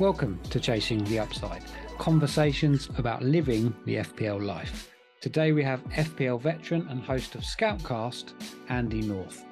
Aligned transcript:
Welcome 0.00 0.40
to 0.50 0.58
Chasing 0.58 1.04
the 1.04 1.20
Upside, 1.20 1.62
conversations 1.98 2.88
about 2.98 3.22
living 3.22 3.72
the 3.84 3.98
FPL 3.98 4.44
life. 4.44 4.90
Today 5.20 5.52
we 5.52 5.62
have 5.62 5.84
FPL 5.84 6.40
veteran 6.40 6.88
and 6.88 7.00
host 7.00 7.36
of 7.36 7.42
Scoutcast, 7.42 8.32
Andy 8.70 9.02
North. 9.02 9.44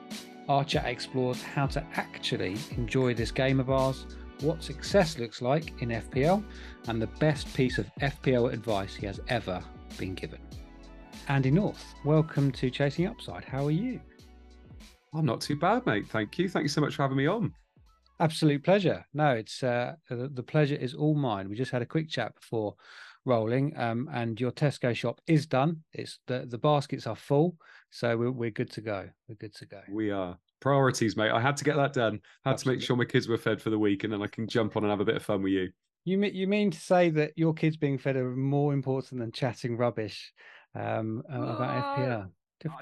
Chat 0.66 0.86
explores 0.86 1.40
how 1.40 1.66
to 1.68 1.86
actually 1.94 2.56
enjoy 2.72 3.14
this 3.14 3.30
game 3.30 3.60
of 3.60 3.70
ours, 3.70 4.04
what 4.40 4.64
success 4.64 5.16
looks 5.16 5.42
like 5.42 5.80
in 5.80 5.90
FPL, 5.90 6.42
and 6.88 7.00
the 7.00 7.06
best 7.06 7.54
piece 7.54 7.78
of 7.78 7.88
FPL 8.00 8.52
advice 8.52 8.96
he 8.96 9.06
has 9.06 9.20
ever 9.28 9.62
been 9.96 10.16
given. 10.16 10.40
Andy 11.28 11.52
North, 11.52 11.94
welcome 12.04 12.50
to 12.50 12.68
Chasing 12.68 13.06
Upside. 13.06 13.44
How 13.44 13.64
are 13.64 13.70
you? 13.70 14.00
I'm 15.14 15.24
not 15.24 15.40
too 15.40 15.54
bad, 15.54 15.86
mate. 15.86 16.08
Thank 16.08 16.36
you. 16.36 16.48
Thank 16.48 16.64
you 16.64 16.68
so 16.68 16.80
much 16.80 16.96
for 16.96 17.02
having 17.02 17.16
me 17.16 17.28
on. 17.28 17.54
Absolute 18.22 18.62
pleasure. 18.62 19.04
No, 19.12 19.32
it's 19.32 19.64
uh, 19.64 19.94
the, 20.08 20.30
the 20.32 20.44
pleasure 20.44 20.76
is 20.76 20.94
all 20.94 21.16
mine. 21.16 21.48
We 21.48 21.56
just 21.56 21.72
had 21.72 21.82
a 21.82 21.86
quick 21.86 22.08
chat 22.08 22.32
before 22.36 22.76
rolling, 23.24 23.76
um, 23.76 24.08
and 24.12 24.40
your 24.40 24.52
Tesco 24.52 24.94
shop 24.94 25.20
is 25.26 25.44
done. 25.44 25.82
It's 25.92 26.20
the 26.28 26.46
the 26.48 26.56
baskets 26.56 27.08
are 27.08 27.16
full, 27.16 27.56
so 27.90 28.16
we're 28.16 28.30
we're 28.30 28.50
good 28.50 28.70
to 28.72 28.80
go. 28.80 29.08
We're 29.28 29.34
good 29.34 29.56
to 29.56 29.66
go. 29.66 29.80
We 29.90 30.12
are 30.12 30.38
priorities, 30.60 31.16
mate. 31.16 31.32
I 31.32 31.40
had 31.40 31.56
to 31.56 31.64
get 31.64 31.74
that 31.74 31.94
done. 31.94 32.20
Had 32.44 32.52
Absolutely. 32.52 32.76
to 32.76 32.78
make 32.78 32.86
sure 32.86 32.96
my 32.96 33.04
kids 33.06 33.26
were 33.26 33.38
fed 33.38 33.60
for 33.60 33.70
the 33.70 33.78
week, 33.78 34.04
and 34.04 34.12
then 34.12 34.22
I 34.22 34.28
can 34.28 34.46
jump 34.46 34.76
on 34.76 34.84
and 34.84 34.90
have 34.90 35.00
a 35.00 35.04
bit 35.04 35.16
of 35.16 35.24
fun 35.24 35.42
with 35.42 35.52
you. 35.52 35.70
You 36.04 36.16
mean 36.16 36.32
you 36.32 36.46
mean 36.46 36.70
to 36.70 36.78
say 36.78 37.10
that 37.10 37.32
your 37.34 37.54
kids 37.54 37.76
being 37.76 37.98
fed 37.98 38.14
are 38.14 38.36
more 38.36 38.72
important 38.72 39.20
than 39.20 39.32
chatting 39.32 39.76
rubbish 39.76 40.32
um, 40.76 41.24
about 41.28 41.98
FPL? 41.98 42.30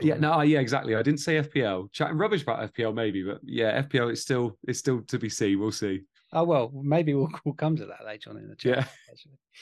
Yeah, 0.01 0.17
no, 0.17 0.41
yeah, 0.43 0.61
exactly. 0.61 0.95
I 0.95 1.03
didn't 1.03 1.21
say 1.21 1.41
FPL. 1.43 1.93
Chatting 1.93 2.19
rubbish 2.19 2.43
about 2.43 2.73
FPL, 2.73 2.95
maybe, 2.95 3.23
but 3.23 3.41
yeah, 3.43 3.83
FPL 3.83 4.13
is 4.13 4.23
still 4.23 4.57
it's 4.67 4.79
still 4.79 5.03
to 5.03 5.19
be 5.19 5.29
seen. 5.29 5.59
We'll 5.61 5.73
see. 5.73 6.03
Oh 6.33 6.45
well, 6.45 6.71
maybe 6.75 7.15
we'll, 7.15 7.31
we'll 7.45 7.55
come 7.55 7.77
to 7.77 7.87
that 7.87 8.05
later 8.05 8.31
on 8.31 8.37
in 8.37 8.49
the 8.49 8.57
chat. 8.57 8.89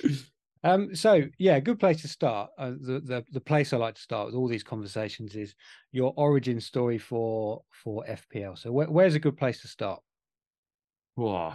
Yeah. 0.03 0.11
um. 0.65 0.95
So 0.95 1.23
yeah, 1.39 1.61
good 1.61 1.81
place 1.81 2.03
to 2.03 2.09
start. 2.09 2.51
Uh, 2.59 2.73
the 2.81 3.01
the 3.05 3.25
the 3.33 3.41
place 3.41 3.73
I 3.73 3.77
like 3.77 3.95
to 3.95 4.01
start 4.01 4.27
with 4.27 4.35
all 4.35 4.49
these 4.49 4.65
conversations 4.65 5.35
is 5.35 5.55
your 5.93 6.13
origin 6.17 6.61
story 6.61 6.99
for 6.99 7.63
for 7.73 8.05
FPL. 8.09 8.59
So 8.59 8.73
where, 8.73 8.89
where's 8.89 9.15
a 9.15 9.21
good 9.21 9.37
place 9.37 9.61
to 9.63 9.69
start? 9.69 10.01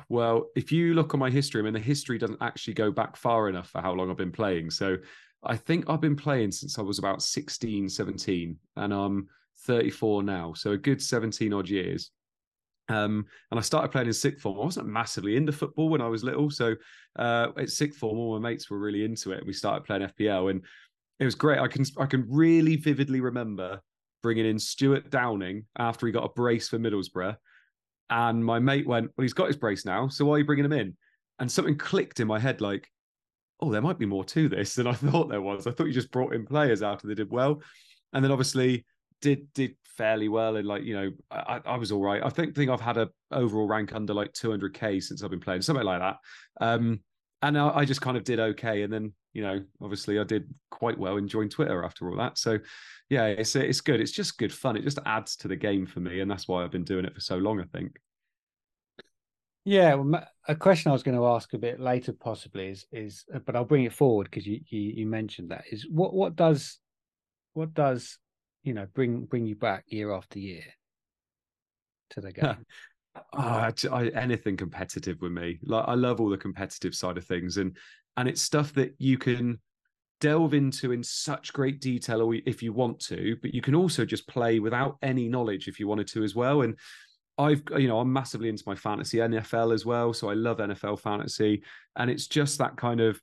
Well, 0.09 0.49
if 0.57 0.73
you 0.73 0.93
look 0.93 1.13
on 1.13 1.21
my 1.21 1.29
history, 1.29 1.61
I 1.61 1.63
mean, 1.63 1.73
the 1.73 1.79
history 1.79 2.17
doesn't 2.17 2.41
actually 2.41 2.73
go 2.73 2.91
back 2.91 3.15
far 3.15 3.47
enough 3.47 3.69
for 3.69 3.81
how 3.81 3.93
long 3.93 4.11
I've 4.11 4.17
been 4.17 4.31
playing. 4.31 4.69
So 4.69 4.97
I 5.45 5.55
think 5.55 5.89
I've 5.89 6.01
been 6.01 6.15
playing 6.15 6.51
since 6.51 6.79
I 6.79 6.81
was 6.81 6.99
about 6.99 7.21
16, 7.21 7.89
17, 7.89 8.57
and 8.77 8.93
I'm 8.93 9.27
34 9.65 10.23
now. 10.23 10.53
So 10.53 10.71
a 10.71 10.77
good 10.77 11.01
17 11.01 11.53
odd 11.53 11.69
years. 11.69 12.11
Um, 12.89 13.25
and 13.49 13.59
I 13.59 13.63
started 13.63 13.91
playing 13.91 14.07
in 14.07 14.13
sixth 14.13 14.41
form. 14.41 14.59
I 14.59 14.65
wasn't 14.65 14.87
massively 14.87 15.37
into 15.37 15.51
football 15.51 15.89
when 15.89 16.01
I 16.01 16.07
was 16.07 16.23
little. 16.23 16.49
So 16.49 16.75
uh, 17.17 17.47
at 17.57 17.69
sixth 17.69 17.99
form, 17.99 18.17
all 18.17 18.39
my 18.39 18.49
mates 18.49 18.69
were 18.69 18.79
really 18.79 19.05
into 19.05 19.31
it. 19.31 19.45
We 19.45 19.53
started 19.53 19.85
playing 19.85 20.03
FPL 20.03 20.51
and 20.51 20.63
it 21.19 21.25
was 21.25 21.35
great. 21.35 21.59
I 21.59 21.67
can 21.67 21.85
I 21.97 22.05
can 22.05 22.25
really 22.27 22.75
vividly 22.75 23.21
remember 23.21 23.79
bringing 24.21 24.45
in 24.45 24.59
Stewart 24.59 25.09
Downing 25.09 25.65
after 25.77 26.05
he 26.05 26.11
got 26.11 26.25
a 26.25 26.29
brace 26.29 26.67
for 26.67 26.79
Middlesbrough. 26.79 27.37
And 28.09 28.43
my 28.43 28.59
mate 28.59 28.87
went, 28.87 29.11
Well, 29.15 29.23
he's 29.23 29.33
got 29.33 29.47
his 29.47 29.57
brace 29.57 29.85
now. 29.85 30.07
So 30.09 30.25
why 30.25 30.35
are 30.35 30.39
you 30.39 30.45
bringing 30.45 30.65
him 30.65 30.73
in? 30.73 30.97
And 31.39 31.51
something 31.51 31.77
clicked 31.77 32.19
in 32.19 32.27
my 32.27 32.39
head 32.39 32.61
like, 32.61 32.89
oh, 33.63 33.71
there 33.71 33.81
might 33.81 33.97
be 33.97 34.05
more 34.05 34.25
to 34.25 34.49
this 34.49 34.75
than 34.75 34.87
I 34.87 34.93
thought 34.93 35.29
there 35.29 35.41
was. 35.41 35.67
I 35.67 35.71
thought 35.71 35.87
you 35.87 35.93
just 35.93 36.11
brought 36.11 36.33
in 36.33 36.45
players 36.45 36.81
after 36.81 37.07
they 37.07 37.15
did 37.15 37.31
well, 37.31 37.61
and 38.11 38.23
then 38.23 38.31
obviously 38.31 38.85
did 39.21 39.51
did 39.53 39.75
fairly 39.85 40.27
well. 40.27 40.57
And 40.57 40.67
like 40.67 40.83
you 40.83 40.95
know, 40.95 41.11
I, 41.31 41.61
I 41.65 41.77
was 41.77 41.91
all 41.91 42.01
right. 42.01 42.23
I 42.23 42.29
think 42.29 42.55
think 42.55 42.69
I've 42.69 42.81
had 42.81 42.97
a 42.97 43.09
overall 43.31 43.67
rank 43.67 43.93
under 43.93 44.13
like 44.13 44.33
200k 44.33 45.01
since 45.01 45.23
I've 45.23 45.31
been 45.31 45.39
playing, 45.39 45.61
something 45.61 45.85
like 45.85 46.01
that. 46.01 46.17
Um, 46.61 46.99
and 47.41 47.57
I, 47.57 47.69
I 47.69 47.85
just 47.85 48.01
kind 48.01 48.17
of 48.17 48.23
did 48.23 48.39
okay. 48.39 48.83
And 48.83 48.91
then 48.91 49.13
you 49.33 49.41
know, 49.41 49.63
obviously 49.81 50.19
I 50.19 50.23
did 50.23 50.53
quite 50.69 50.97
well 50.97 51.17
in 51.17 51.27
join 51.27 51.49
Twitter 51.49 51.83
after 51.83 52.09
all 52.09 52.17
that. 52.17 52.37
So 52.37 52.59
yeah, 53.09 53.27
it's 53.27 53.55
it's 53.55 53.81
good. 53.81 54.01
It's 54.01 54.11
just 54.11 54.37
good 54.37 54.53
fun. 54.53 54.77
It 54.77 54.83
just 54.83 54.99
adds 55.05 55.35
to 55.37 55.47
the 55.47 55.55
game 55.55 55.85
for 55.85 55.99
me, 55.99 56.19
and 56.19 56.29
that's 56.29 56.47
why 56.47 56.63
I've 56.63 56.71
been 56.71 56.83
doing 56.83 57.05
it 57.05 57.13
for 57.15 57.21
so 57.21 57.37
long. 57.37 57.59
I 57.59 57.65
think. 57.65 57.97
Yeah, 59.65 59.95
well, 59.95 60.27
a 60.47 60.55
question 60.55 60.89
I 60.89 60.93
was 60.93 61.03
going 61.03 61.17
to 61.17 61.25
ask 61.27 61.53
a 61.53 61.57
bit 61.57 61.79
later, 61.79 62.11
possibly 62.13 62.67
is 62.67 62.85
is, 62.91 63.23
uh, 63.33 63.39
but 63.39 63.55
I'll 63.55 63.63
bring 63.63 63.85
it 63.85 63.93
forward 63.93 64.25
because 64.29 64.45
you, 64.45 64.59
you, 64.67 64.79
you 64.79 65.05
mentioned 65.05 65.51
that 65.51 65.63
is 65.71 65.87
what 65.89 66.13
what 66.13 66.35
does 66.35 66.79
what 67.53 67.73
does 67.73 68.17
you 68.63 68.73
know 68.73 68.87
bring 68.93 69.25
bring 69.25 69.45
you 69.45 69.55
back 69.55 69.85
year 69.87 70.11
after 70.11 70.39
year 70.39 70.63
to 72.09 72.21
the 72.21 72.33
game. 72.33 72.65
oh, 73.15 73.21
I, 73.33 73.73
I, 73.91 74.07
anything 74.09 74.57
competitive 74.57 75.21
with 75.21 75.31
me. 75.31 75.59
Like 75.63 75.85
I 75.87 75.93
love 75.93 76.19
all 76.19 76.29
the 76.29 76.37
competitive 76.37 76.93
side 76.93 77.17
of 77.17 77.25
things, 77.25 77.55
and 77.57 77.77
and 78.17 78.27
it's 78.27 78.41
stuff 78.41 78.73
that 78.73 78.93
you 78.97 79.17
can 79.17 79.59
delve 80.19 80.53
into 80.53 80.91
in 80.91 81.03
such 81.03 81.51
great 81.51 81.81
detail 81.81 82.21
or 82.21 82.35
if 82.45 82.63
you 82.63 82.71
want 82.71 82.97
to, 82.97 83.35
but 83.41 83.53
you 83.53 83.61
can 83.61 83.75
also 83.75 84.05
just 84.05 84.25
play 84.27 84.59
without 84.59 84.97
any 85.01 85.27
knowledge 85.27 85.67
if 85.67 85.79
you 85.79 85.87
wanted 85.87 86.07
to 86.07 86.23
as 86.23 86.33
well. 86.33 86.61
And 86.61 86.77
I've 87.37 87.63
you 87.77 87.87
know 87.87 87.99
I'm 87.99 88.11
massively 88.11 88.49
into 88.49 88.63
my 88.67 88.75
fantasy 88.75 89.17
NFL 89.17 89.73
as 89.73 89.85
well, 89.85 90.13
so 90.13 90.29
I 90.29 90.33
love 90.33 90.57
NFL 90.57 90.99
fantasy, 90.99 91.63
and 91.95 92.09
it's 92.09 92.27
just 92.27 92.57
that 92.59 92.77
kind 92.77 93.01
of 93.01 93.19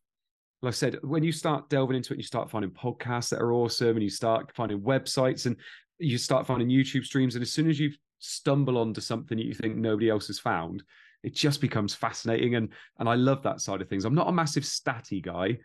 like 0.62 0.72
I 0.72 0.74
said, 0.74 0.98
when 1.02 1.22
you 1.22 1.32
start 1.32 1.70
delving 1.70 1.96
into 1.96 2.12
it, 2.12 2.18
you 2.18 2.22
start 2.22 2.50
finding 2.50 2.70
podcasts 2.70 3.30
that 3.30 3.40
are 3.40 3.52
awesome, 3.52 3.96
and 3.96 4.02
you 4.02 4.10
start 4.10 4.52
finding 4.54 4.80
websites, 4.80 5.46
and 5.46 5.56
you 5.98 6.18
start 6.18 6.46
finding 6.46 6.68
YouTube 6.68 7.04
streams, 7.04 7.34
and 7.34 7.42
as 7.42 7.52
soon 7.52 7.70
as 7.70 7.78
you 7.78 7.92
stumble 8.18 8.78
onto 8.78 9.00
something 9.00 9.38
that 9.38 9.46
you 9.46 9.54
think 9.54 9.76
nobody 9.76 10.10
else 10.10 10.26
has 10.26 10.38
found, 10.38 10.82
it 11.22 11.34
just 11.34 11.60
becomes 11.60 11.94
fascinating, 11.94 12.56
and 12.56 12.70
and 12.98 13.08
I 13.08 13.14
love 13.14 13.42
that 13.44 13.60
side 13.60 13.80
of 13.80 13.88
things. 13.88 14.04
I'm 14.04 14.14
not 14.14 14.28
a 14.28 14.32
massive 14.32 14.64
statty 14.64 15.22
guy, 15.22 15.58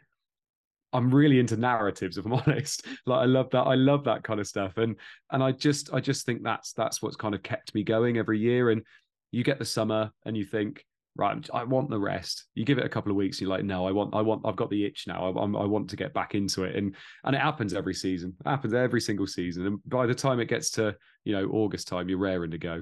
I'm 0.96 1.14
really 1.14 1.40
into 1.40 1.58
narratives, 1.58 2.18
if 2.18 2.26
I'm 2.26 2.34
honest. 2.48 2.86
Like 3.06 3.20
I 3.20 3.26
love 3.26 3.50
that. 3.52 3.64
I 3.64 3.76
love 3.76 4.04
that 4.06 4.24
kind 4.24 4.40
of 4.40 4.48
stuff. 4.48 4.78
And 4.78 4.96
and 5.32 5.44
I 5.44 5.52
just 5.52 5.94
I 5.94 6.00
just 6.00 6.26
think 6.26 6.44
that's 6.44 6.74
that's 6.74 7.02
what's 7.02 7.16
kind 7.16 7.36
of 7.36 7.44
kept 7.44 7.76
me 7.76 7.84
going 7.84 8.18
every 8.18 8.40
year. 8.40 8.70
And 8.72 8.84
you 9.32 9.44
get 9.44 9.60
the 9.60 9.66
summer 9.66 10.12
and 10.26 10.38
you 10.38 10.46
think, 10.46 10.86
right, 11.16 11.50
I 11.54 11.64
want 11.64 11.90
the 11.90 12.00
rest. 12.00 12.46
You 12.56 12.66
give 12.66 12.78
it 12.78 12.86
a 12.86 12.90
couple 12.90 13.12
of 13.12 13.18
weeks, 13.18 13.40
you're 13.40 13.50
like, 13.50 13.64
no, 13.64 13.86
I 13.86 13.92
want, 13.92 14.16
I 14.16 14.22
want, 14.22 14.42
I've 14.46 14.56
got 14.56 14.70
the 14.70 14.86
itch 14.86 15.06
now. 15.08 15.26
I, 15.26 15.42
I 15.42 15.66
want 15.66 15.90
to 15.90 15.96
get 15.96 16.14
back 16.14 16.36
into 16.36 16.64
it, 16.64 16.76
and 16.76 16.96
and 17.24 17.36
it 17.36 17.42
happens 17.42 17.74
every 17.74 17.94
season. 17.94 18.36
It 18.46 18.50
happens 18.50 18.74
every 18.74 19.02
single 19.02 19.28
season. 19.28 19.66
And 19.66 19.80
by 19.86 20.06
the 20.06 20.16
time 20.16 20.40
it 20.40 20.50
gets 20.50 20.70
to 20.72 20.96
you 21.24 21.34
know 21.34 21.50
August 21.50 21.88
time, 21.88 22.10
you're 22.10 22.18
raring 22.18 22.52
to 22.52 22.58
go. 22.58 22.82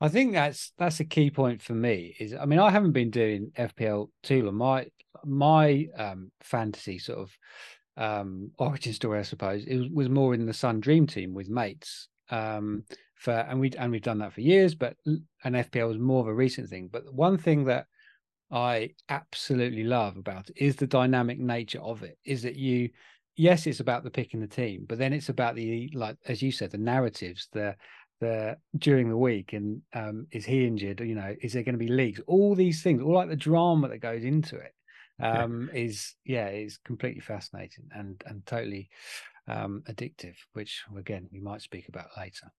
I 0.00 0.08
think 0.08 0.32
that's 0.32 0.72
that's 0.78 1.00
a 1.00 1.04
key 1.04 1.30
point 1.30 1.60
for 1.60 1.74
me. 1.74 2.16
Is 2.18 2.34
I 2.34 2.46
mean, 2.46 2.58
I 2.58 2.70
haven't 2.70 2.92
been 2.92 3.10
doing 3.10 3.52
FPL 3.56 4.08
too 4.22 4.44
long. 4.44 4.54
My 4.54 4.86
my 5.24 5.86
um, 5.96 6.30
fantasy 6.40 6.98
sort 6.98 7.18
of 7.18 7.36
um, 7.96 8.50
origin 8.58 8.92
story, 8.92 9.18
I 9.18 9.22
suppose, 9.22 9.64
it 9.66 9.92
was, 9.92 10.08
more 10.08 10.32
in 10.32 10.46
the 10.46 10.54
Sun 10.54 10.80
Dream 10.80 11.06
Team 11.06 11.34
with 11.34 11.50
mates. 11.50 12.08
Um, 12.30 12.84
for 13.16 13.32
and 13.32 13.60
we 13.60 13.70
and 13.76 13.92
we've 13.92 14.00
done 14.00 14.18
that 14.18 14.32
for 14.32 14.40
years, 14.40 14.74
but 14.74 14.96
an 15.04 15.52
FPL 15.52 15.88
was 15.88 15.98
more 15.98 16.20
of 16.20 16.28
a 16.28 16.34
recent 16.34 16.70
thing. 16.70 16.88
But 16.90 17.12
one 17.12 17.36
thing 17.36 17.64
that 17.64 17.86
I 18.50 18.90
absolutely 19.10 19.84
love 19.84 20.16
about 20.16 20.48
it 20.48 20.56
is 20.56 20.76
the 20.76 20.86
dynamic 20.86 21.38
nature 21.38 21.80
of 21.80 22.02
it. 22.02 22.16
Is 22.24 22.42
that 22.42 22.56
you 22.56 22.88
yes, 23.36 23.66
it's 23.66 23.80
about 23.80 24.04
the 24.04 24.10
picking 24.10 24.40
the 24.40 24.46
team, 24.46 24.86
but 24.88 24.96
then 24.96 25.12
it's 25.12 25.28
about 25.28 25.54
the 25.54 25.90
like 25.92 26.16
as 26.28 26.40
you 26.40 26.50
said, 26.50 26.70
the 26.70 26.78
narratives, 26.78 27.48
the 27.52 27.76
the 28.20 28.56
during 28.78 29.08
the 29.08 29.16
week 29.16 29.54
and 29.54 29.80
um, 29.94 30.26
is 30.30 30.44
he 30.44 30.66
injured 30.66 31.00
you 31.00 31.14
know 31.14 31.34
is 31.42 31.52
there 31.52 31.62
going 31.62 31.74
to 31.74 31.78
be 31.78 31.88
leaks 31.88 32.20
all 32.26 32.54
these 32.54 32.82
things 32.82 33.02
all 33.02 33.14
like 33.14 33.28
the 33.28 33.36
drama 33.36 33.88
that 33.88 33.98
goes 33.98 34.24
into 34.24 34.56
it 34.56 34.74
um, 35.22 35.70
yeah. 35.72 35.80
is 35.80 36.14
yeah 36.24 36.48
is 36.48 36.78
completely 36.84 37.20
fascinating 37.20 37.88
and 37.92 38.22
and 38.26 38.44
totally 38.46 38.88
um, 39.48 39.82
addictive 39.88 40.34
which 40.52 40.82
again 40.96 41.28
we 41.32 41.40
might 41.40 41.62
speak 41.62 41.88
about 41.88 42.06
later 42.16 42.52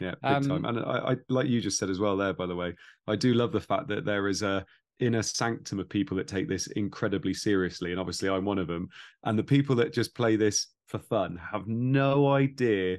yeah 0.00 0.14
big 0.22 0.32
um, 0.32 0.48
time 0.48 0.64
and 0.64 0.78
I, 0.78 1.12
I 1.12 1.16
like 1.28 1.48
you 1.48 1.60
just 1.60 1.78
said 1.78 1.90
as 1.90 1.98
well 1.98 2.16
there 2.16 2.32
by 2.32 2.46
the 2.46 2.56
way 2.56 2.74
i 3.06 3.16
do 3.16 3.34
love 3.34 3.52
the 3.52 3.60
fact 3.60 3.88
that 3.88 4.04
there 4.04 4.28
is 4.28 4.42
a 4.42 4.64
inner 5.00 5.22
sanctum 5.22 5.80
of 5.80 5.88
people 5.88 6.16
that 6.16 6.28
take 6.28 6.48
this 6.48 6.68
incredibly 6.68 7.34
seriously 7.34 7.90
and 7.90 8.00
obviously 8.00 8.28
i'm 8.28 8.44
one 8.44 8.58
of 8.58 8.68
them 8.68 8.88
and 9.24 9.38
the 9.38 9.42
people 9.42 9.74
that 9.74 9.92
just 9.92 10.14
play 10.14 10.36
this 10.36 10.68
for 10.86 11.00
fun 11.00 11.38
have 11.52 11.66
no 11.66 12.28
idea 12.28 12.96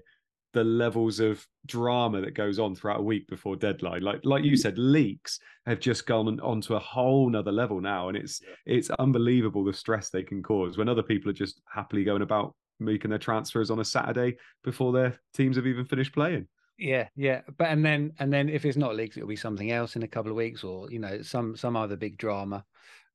the 0.55 0.63
levels 0.63 1.19
of 1.19 1.45
drama 1.65 2.21
that 2.21 2.33
goes 2.33 2.59
on 2.59 2.73
throughout 2.73 3.01
a 3.01 3.03
week 3.03 3.27
before 3.27 3.57
deadline. 3.57 4.01
Like 4.01 4.21
like 4.23 4.45
you 4.45 4.53
mm. 4.53 4.57
said, 4.57 4.77
leaks 4.77 5.37
have 5.65 5.81
just 5.81 6.07
gone 6.07 6.39
onto 6.39 6.75
a 6.75 6.79
whole 6.79 7.29
nother 7.29 7.51
level 7.51 7.81
now, 7.81 8.07
and 8.07 8.17
it's 8.17 8.41
it's 8.65 8.89
unbelievable 8.91 9.65
the 9.65 9.73
stress 9.73 10.09
they 10.09 10.23
can 10.23 10.41
cause 10.41 10.77
when 10.77 10.89
other 10.89 11.03
people 11.03 11.29
are 11.29 11.33
just 11.33 11.61
happily 11.71 12.05
going 12.05 12.21
about 12.21 12.55
making 12.79 13.09
their 13.09 13.19
transfers 13.19 13.69
on 13.69 13.79
a 13.79 13.85
Saturday 13.85 14.37
before 14.63 14.93
their 14.93 15.19
teams 15.33 15.57
have 15.57 15.67
even 15.67 15.85
finished 15.85 16.13
playing. 16.13 16.47
Yeah, 16.77 17.09
yeah, 17.17 17.41
but 17.57 17.67
and 17.67 17.83
then 17.83 18.13
and 18.19 18.31
then 18.31 18.47
if 18.47 18.63
it's 18.63 18.77
not 18.77 18.95
leaks, 18.95 19.17
it'll 19.17 19.27
be 19.27 19.35
something 19.35 19.71
else 19.71 19.97
in 19.97 20.03
a 20.03 20.07
couple 20.07 20.31
of 20.31 20.37
weeks, 20.37 20.63
or 20.63 20.89
you 20.89 20.99
know 20.99 21.21
some 21.21 21.57
some 21.57 21.75
other 21.75 21.97
big 21.97 22.17
drama. 22.17 22.63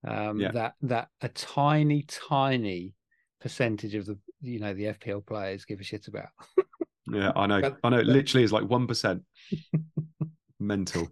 Um, 0.07 0.41
yeah. 0.41 0.53
That 0.53 0.75
that 0.83 1.09
a 1.23 1.29
tiny 1.31 2.03
tiny 2.03 2.95
percentage 3.41 3.95
of 3.95 4.05
the 4.05 4.19
you 4.43 4.61
know 4.61 4.75
the 4.75 4.93
FPL 4.93 5.25
players 5.25 5.65
give 5.65 5.81
a 5.81 5.85
shit 5.85 6.07
about. 6.07 6.29
Yeah, 7.13 7.33
I 7.35 7.47
know. 7.47 7.77
I 7.83 7.89
know. 7.89 7.99
It 7.99 8.07
literally 8.07 8.45
is 8.45 8.53
like 8.53 8.65
one 8.65 8.87
percent. 8.87 9.23
Mental. 10.61 11.09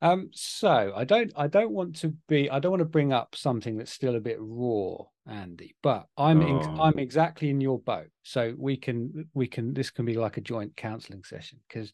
Um, 0.00 0.30
so 0.32 0.92
I 0.94 1.04
don't 1.04 1.32
I 1.36 1.46
don't 1.46 1.72
want 1.72 1.96
to 1.96 2.14
be 2.28 2.50
I 2.50 2.58
don't 2.58 2.70
want 2.70 2.80
to 2.80 2.86
bring 2.86 3.12
up 3.12 3.34
something 3.34 3.76
that's 3.76 3.92
still 3.92 4.16
a 4.16 4.20
bit 4.20 4.36
raw, 4.38 4.98
Andy, 5.26 5.74
but 5.82 6.06
I'm 6.16 6.42
in, 6.42 6.56
Oh. 6.56 6.82
I'm 6.82 6.98
exactly 6.98 7.50
in 7.50 7.60
your 7.60 7.78
boat. 7.80 8.08
So 8.22 8.54
we 8.56 8.76
can 8.76 9.28
we 9.34 9.46
can 9.46 9.74
this 9.74 9.90
can 9.90 10.04
be 10.04 10.14
like 10.14 10.36
a 10.36 10.42
joint 10.42 10.76
counselling 10.76 11.24
session 11.24 11.58
because 11.68 11.92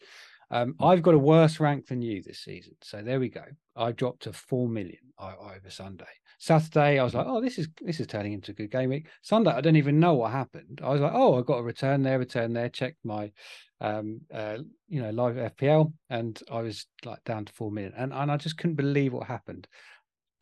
um, 0.50 0.74
I've 0.80 1.02
got 1.02 1.14
a 1.14 1.18
worse 1.18 1.60
rank 1.60 1.86
than 1.86 2.02
you 2.02 2.22
this 2.22 2.40
season. 2.40 2.74
So 2.82 3.00
there 3.00 3.20
we 3.20 3.28
go. 3.28 3.44
I 3.76 3.92
dropped 3.92 4.24
to 4.24 4.32
four 4.32 4.68
million 4.68 4.98
over 5.18 5.70
Sunday. 5.70 6.04
Saturday, 6.44 6.99
I 6.99 7.05
was 7.05 7.14
like, 7.14 7.25
oh, 7.26 7.41
this 7.41 7.58
is 7.58 7.69
this 7.81 8.00
is 8.00 8.06
turning 8.06 8.35
into 8.35 8.50
a 8.50 8.55
good 8.55 8.70
game 8.70 8.91
week. 8.91 9.06
Sunday, 9.23 9.50
I 9.50 9.62
don't 9.62 9.76
even 9.76 9.99
know 9.99 10.12
what 10.12 10.31
happened. 10.31 10.82
I 10.85 10.91
was 10.91 11.00
like, 11.00 11.14
oh, 11.14 11.38
I 11.38 11.43
got 11.43 11.61
a 11.61 11.62
return 11.62 12.02
there, 12.02 12.19
return 12.19 12.52
there. 12.52 12.69
Checked 12.69 13.02
my 13.02 13.32
um 13.81 14.20
uh 14.32 14.58
you 14.87 15.00
know 15.00 15.08
live 15.08 15.37
FPL, 15.37 15.94
and 16.11 16.38
I 16.52 16.61
was 16.61 16.85
like 17.02 17.25
down 17.25 17.46
to 17.46 17.52
four 17.55 17.70
million, 17.70 17.94
and 17.96 18.12
and 18.12 18.31
I 18.31 18.37
just 18.37 18.58
couldn't 18.58 18.76
believe 18.76 19.14
what 19.14 19.26
happened. 19.26 19.67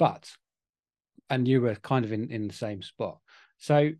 But 0.00 0.28
and 1.30 1.46
you 1.46 1.60
were 1.60 1.76
kind 1.76 2.04
of 2.04 2.12
in 2.12 2.32
in 2.32 2.48
the 2.48 2.54
same 2.54 2.82
spot. 2.82 3.18
So 3.58 3.92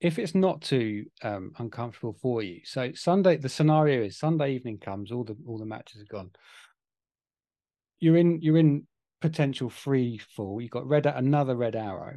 if 0.00 0.18
it's 0.18 0.34
not 0.34 0.60
too 0.60 1.04
um, 1.22 1.52
uncomfortable 1.58 2.16
for 2.20 2.42
you, 2.42 2.62
so 2.64 2.90
Sunday 2.94 3.36
the 3.36 3.48
scenario 3.48 4.02
is 4.02 4.18
Sunday 4.18 4.54
evening 4.56 4.78
comes, 4.78 5.12
all 5.12 5.22
the 5.22 5.36
all 5.46 5.58
the 5.58 5.64
matches 5.64 6.02
are 6.02 6.12
gone. 6.12 6.32
You're 8.00 8.16
in 8.16 8.40
you're 8.42 8.58
in 8.58 8.88
potential 9.20 9.70
free 9.70 10.18
fall. 10.18 10.60
You've 10.60 10.70
got 10.70 10.86
red 10.86 11.06
another 11.06 11.56
red 11.56 11.76
arrow. 11.76 12.16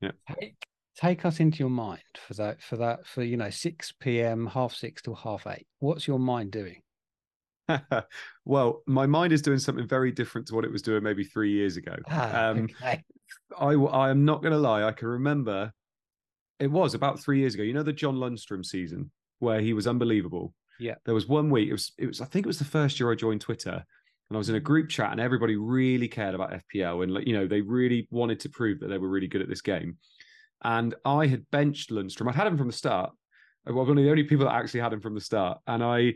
Yeah. 0.00 0.12
Take, 0.38 0.56
take 0.96 1.24
us 1.24 1.40
into 1.40 1.58
your 1.58 1.70
mind 1.70 2.02
for 2.26 2.34
that 2.34 2.62
for 2.62 2.76
that 2.76 3.06
for 3.06 3.22
you 3.22 3.36
know 3.36 3.50
six 3.50 3.92
p.m. 3.92 4.46
half 4.46 4.74
six 4.74 5.02
till 5.02 5.14
half 5.14 5.46
eight. 5.46 5.66
What's 5.78 6.06
your 6.06 6.18
mind 6.18 6.52
doing? 6.52 6.82
well, 8.44 8.82
my 8.86 9.06
mind 9.06 9.32
is 9.32 9.42
doing 9.42 9.58
something 9.58 9.86
very 9.86 10.10
different 10.12 10.46
to 10.48 10.54
what 10.54 10.64
it 10.64 10.72
was 10.72 10.82
doing 10.82 11.02
maybe 11.02 11.24
three 11.24 11.52
years 11.52 11.76
ago. 11.76 11.94
Ah, 12.10 12.46
um, 12.46 12.64
okay. 12.64 13.02
I, 13.58 13.72
I 13.72 14.10
am 14.10 14.24
not 14.24 14.42
going 14.42 14.52
to 14.52 14.58
lie. 14.58 14.82
I 14.82 14.92
can 14.92 15.08
remember 15.08 15.72
it 16.58 16.70
was 16.70 16.94
about 16.94 17.20
three 17.20 17.38
years 17.38 17.54
ago. 17.54 17.62
You 17.62 17.72
know 17.72 17.82
the 17.82 17.92
John 17.92 18.16
Lundstram 18.16 18.64
season 18.64 19.10
where 19.38 19.60
he 19.60 19.72
was 19.72 19.86
unbelievable. 19.86 20.54
Yeah. 20.78 20.94
There 21.04 21.14
was 21.14 21.28
one 21.28 21.50
week. 21.50 21.68
It 21.68 21.72
was. 21.72 21.92
It 21.98 22.06
was. 22.06 22.20
I 22.20 22.26
think 22.26 22.46
it 22.46 22.48
was 22.48 22.58
the 22.58 22.64
first 22.64 22.98
year 22.98 23.10
I 23.10 23.14
joined 23.14 23.40
Twitter, 23.40 23.84
and 24.32 24.38
I 24.38 24.38
was 24.38 24.48
in 24.48 24.54
a 24.54 24.60
group 24.60 24.88
chat, 24.88 25.12
and 25.12 25.20
everybody 25.20 25.56
really 25.56 26.08
cared 26.08 26.34
about 26.34 26.54
FPL, 26.74 27.04
and 27.04 27.26
you 27.28 27.34
know 27.34 27.46
they 27.46 27.60
really 27.60 28.08
wanted 28.10 28.40
to 28.40 28.48
prove 28.48 28.80
that 28.80 28.88
they 28.88 28.96
were 28.96 29.10
really 29.10 29.26
good 29.26 29.42
at 29.42 29.48
this 29.48 29.60
game. 29.60 29.98
And 30.64 30.94
I 31.04 31.26
had 31.26 31.44
benched 31.50 31.90
Lundstram. 31.90 32.30
I'd 32.30 32.34
had 32.34 32.46
him 32.46 32.56
from 32.56 32.68
the 32.68 32.72
start. 32.72 33.10
I 33.66 33.72
was 33.72 33.86
one 33.86 33.98
of 33.98 34.04
the 34.04 34.10
only 34.10 34.24
people 34.24 34.46
that 34.46 34.54
actually 34.54 34.80
had 34.80 34.94
him 34.94 35.02
from 35.02 35.14
the 35.14 35.20
start, 35.20 35.58
and 35.66 35.84
I 35.84 36.14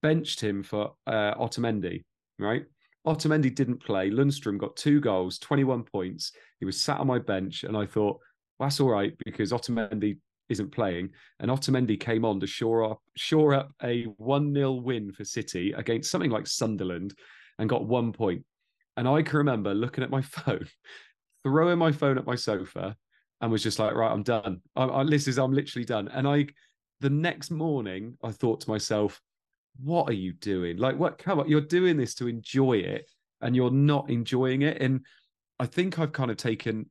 benched 0.00 0.40
him 0.40 0.62
for 0.62 0.92
uh, 1.08 1.34
Otamendi. 1.34 2.04
Right. 2.38 2.66
Otamendi 3.04 3.52
didn't 3.52 3.82
play. 3.82 4.10
Lundstram 4.10 4.58
got 4.58 4.76
two 4.76 5.00
goals, 5.00 5.36
21 5.40 5.82
points. 5.82 6.30
He 6.60 6.66
was 6.66 6.80
sat 6.80 7.00
on 7.00 7.08
my 7.08 7.18
bench, 7.18 7.64
and 7.64 7.76
I 7.76 7.84
thought, 7.84 8.20
well, 8.60 8.68
that's 8.68 8.78
all 8.78 8.90
right 8.90 9.12
because 9.24 9.50
Otamendi 9.50 10.18
isn't 10.50 10.70
playing. 10.70 11.10
And 11.40 11.50
Otamendi 11.50 11.98
came 11.98 12.24
on 12.24 12.38
to 12.38 12.46
shore 12.46 12.84
up, 12.84 13.00
shore 13.16 13.54
up 13.54 13.72
a 13.82 14.04
1 14.18 14.54
0 14.54 14.72
win 14.74 15.10
for 15.10 15.24
City 15.24 15.72
against 15.72 16.12
something 16.12 16.30
like 16.30 16.46
Sunderland 16.46 17.12
and 17.58 17.68
got 17.68 17.86
one 17.86 18.12
point. 18.12 18.44
And 18.96 19.08
I 19.08 19.22
can 19.22 19.38
remember 19.38 19.74
looking 19.74 20.04
at 20.04 20.10
my 20.10 20.22
phone, 20.22 20.66
throwing 21.42 21.78
my 21.78 21.92
phone 21.92 22.18
at 22.18 22.26
my 22.26 22.36
sofa, 22.36 22.96
and 23.40 23.52
was 23.52 23.62
just 23.62 23.78
like, 23.78 23.94
right, 23.94 24.10
I'm 24.10 24.22
done. 24.22 24.60
I, 24.74 24.84
I, 24.84 25.04
this 25.04 25.28
is, 25.28 25.38
I'm 25.38 25.52
literally 25.52 25.84
done. 25.84 26.08
And 26.08 26.26
I, 26.26 26.46
the 27.00 27.10
next 27.10 27.50
morning, 27.50 28.16
I 28.22 28.32
thought 28.32 28.62
to 28.62 28.70
myself, 28.70 29.20
what 29.82 30.08
are 30.08 30.14
you 30.14 30.32
doing? 30.32 30.78
Like, 30.78 30.98
what? 30.98 31.18
Come 31.18 31.40
on, 31.40 31.48
you're 31.48 31.60
doing 31.60 31.98
this 31.98 32.14
to 32.16 32.28
enjoy 32.28 32.78
it, 32.78 33.10
and 33.42 33.54
you're 33.54 33.70
not 33.70 34.08
enjoying 34.08 34.62
it. 34.62 34.80
And 34.80 35.04
I 35.58 35.66
think 35.66 35.98
I've 35.98 36.12
kind 36.12 36.30
of 36.30 36.38
taken, 36.38 36.88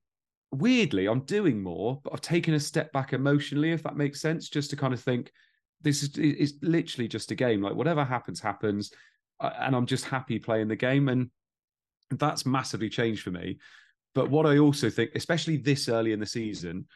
weirdly, 0.51 1.07
I'm 1.07 1.21
doing 1.21 1.63
more, 1.63 1.99
but 2.03 2.13
I've 2.13 2.21
taken 2.21 2.53
a 2.53 2.59
step 2.59 2.91
back 2.91 3.13
emotionally, 3.13 3.71
if 3.71 3.81
that 3.83 3.97
makes 3.97 4.21
sense, 4.21 4.49
just 4.49 4.69
to 4.69 4.75
kind 4.75 4.93
of 4.93 5.01
think, 5.01 5.31
this 5.81 6.03
is 6.03 6.17
it's 6.17 6.53
literally 6.61 7.07
just 7.07 7.31
a 7.31 7.35
game. 7.35 7.61
Like 7.61 7.75
whatever 7.75 8.03
happens, 8.03 8.39
happens, 8.39 8.91
and 9.39 9.75
I'm 9.75 9.85
just 9.85 10.05
happy 10.05 10.39
playing 10.39 10.67
the 10.67 10.75
game, 10.75 11.09
and 11.09 11.29
that's 12.11 12.45
massively 12.45 12.89
changed 12.89 13.23
for 13.23 13.31
me. 13.31 13.57
But 14.13 14.29
what 14.29 14.45
I 14.45 14.57
also 14.57 14.89
think, 14.89 15.11
especially 15.15 15.57
this 15.57 15.89
early 15.89 16.13
in 16.13 16.19
the 16.19 16.25
season, 16.25 16.87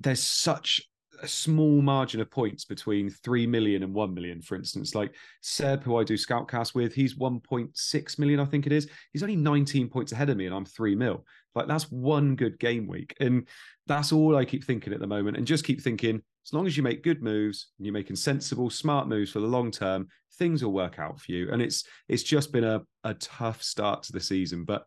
there's 0.00 0.22
such 0.22 0.82
a 1.22 1.28
small 1.28 1.80
margin 1.80 2.20
of 2.20 2.30
points 2.30 2.66
between 2.66 3.08
3 3.08 3.46
million 3.46 3.82
and 3.82 3.94
1 3.94 4.14
million, 4.14 4.42
for 4.42 4.54
instance. 4.54 4.94
Like 4.94 5.14
Seb, 5.40 5.82
who 5.82 5.96
I 5.96 6.04
do 6.04 6.14
Scoutcast 6.14 6.74
with, 6.74 6.92
he's 6.92 7.14
1.6 7.14 8.18
million, 8.18 8.40
I 8.40 8.44
think 8.44 8.66
it 8.66 8.72
is. 8.72 8.88
He's 9.12 9.22
only 9.22 9.36
19 9.36 9.88
points 9.88 10.12
ahead 10.12 10.28
of 10.28 10.36
me, 10.36 10.44
and 10.46 10.54
I'm 10.54 10.66
3 10.66 10.94
mil. 10.94 11.24
Like 11.54 11.68
that's 11.68 11.90
one 11.90 12.36
good 12.36 12.58
game 12.58 12.86
week. 12.86 13.16
And 13.18 13.48
that's 13.86 14.12
all 14.12 14.36
I 14.36 14.44
keep 14.44 14.64
thinking 14.64 14.92
at 14.92 15.00
the 15.00 15.06
moment. 15.06 15.38
And 15.38 15.46
just 15.46 15.64
keep 15.64 15.80
thinking, 15.80 16.20
as 16.46 16.52
long 16.52 16.66
as 16.66 16.76
you 16.76 16.82
make 16.82 17.02
good 17.02 17.22
moves 17.22 17.72
and 17.76 17.86
you're 17.86 17.92
making 17.92 18.14
sensible, 18.14 18.70
smart 18.70 19.08
moves 19.08 19.32
for 19.32 19.40
the 19.40 19.46
long 19.46 19.72
term, 19.72 20.06
things 20.34 20.62
will 20.62 20.72
work 20.72 21.00
out 21.00 21.20
for 21.20 21.32
you. 21.32 21.50
And 21.50 21.60
it's 21.60 21.84
it's 22.08 22.22
just 22.22 22.52
been 22.52 22.62
a, 22.64 22.82
a 23.02 23.14
tough 23.14 23.62
start 23.62 24.04
to 24.04 24.12
the 24.12 24.20
season. 24.20 24.64
But 24.64 24.84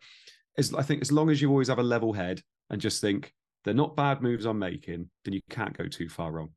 as 0.58 0.74
I 0.74 0.84
think 0.84 1.02
as 1.02 1.12
long 1.12 1.30
as 1.30 1.42
you 1.42 1.50
always 1.50 1.68
have 1.68 1.80
a 1.80 1.84
level 1.84 2.14
head 2.14 2.42
and 2.70 2.80
just 2.80 3.02
think, 3.02 3.34
they're 3.66 3.74
not 3.74 3.98
bad 3.98 4.22
moves 4.22 4.46
I'm 4.46 4.58
making, 4.58 5.10
then 5.26 5.34
you 5.34 5.42
can't 5.50 5.78
go 5.78 5.88
too 5.88 6.08
far 6.08 6.32
wrong. 6.32 6.52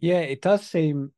Yeah, 0.00 0.20
it 0.20 0.42
does 0.42 0.66
seem. 0.66 1.12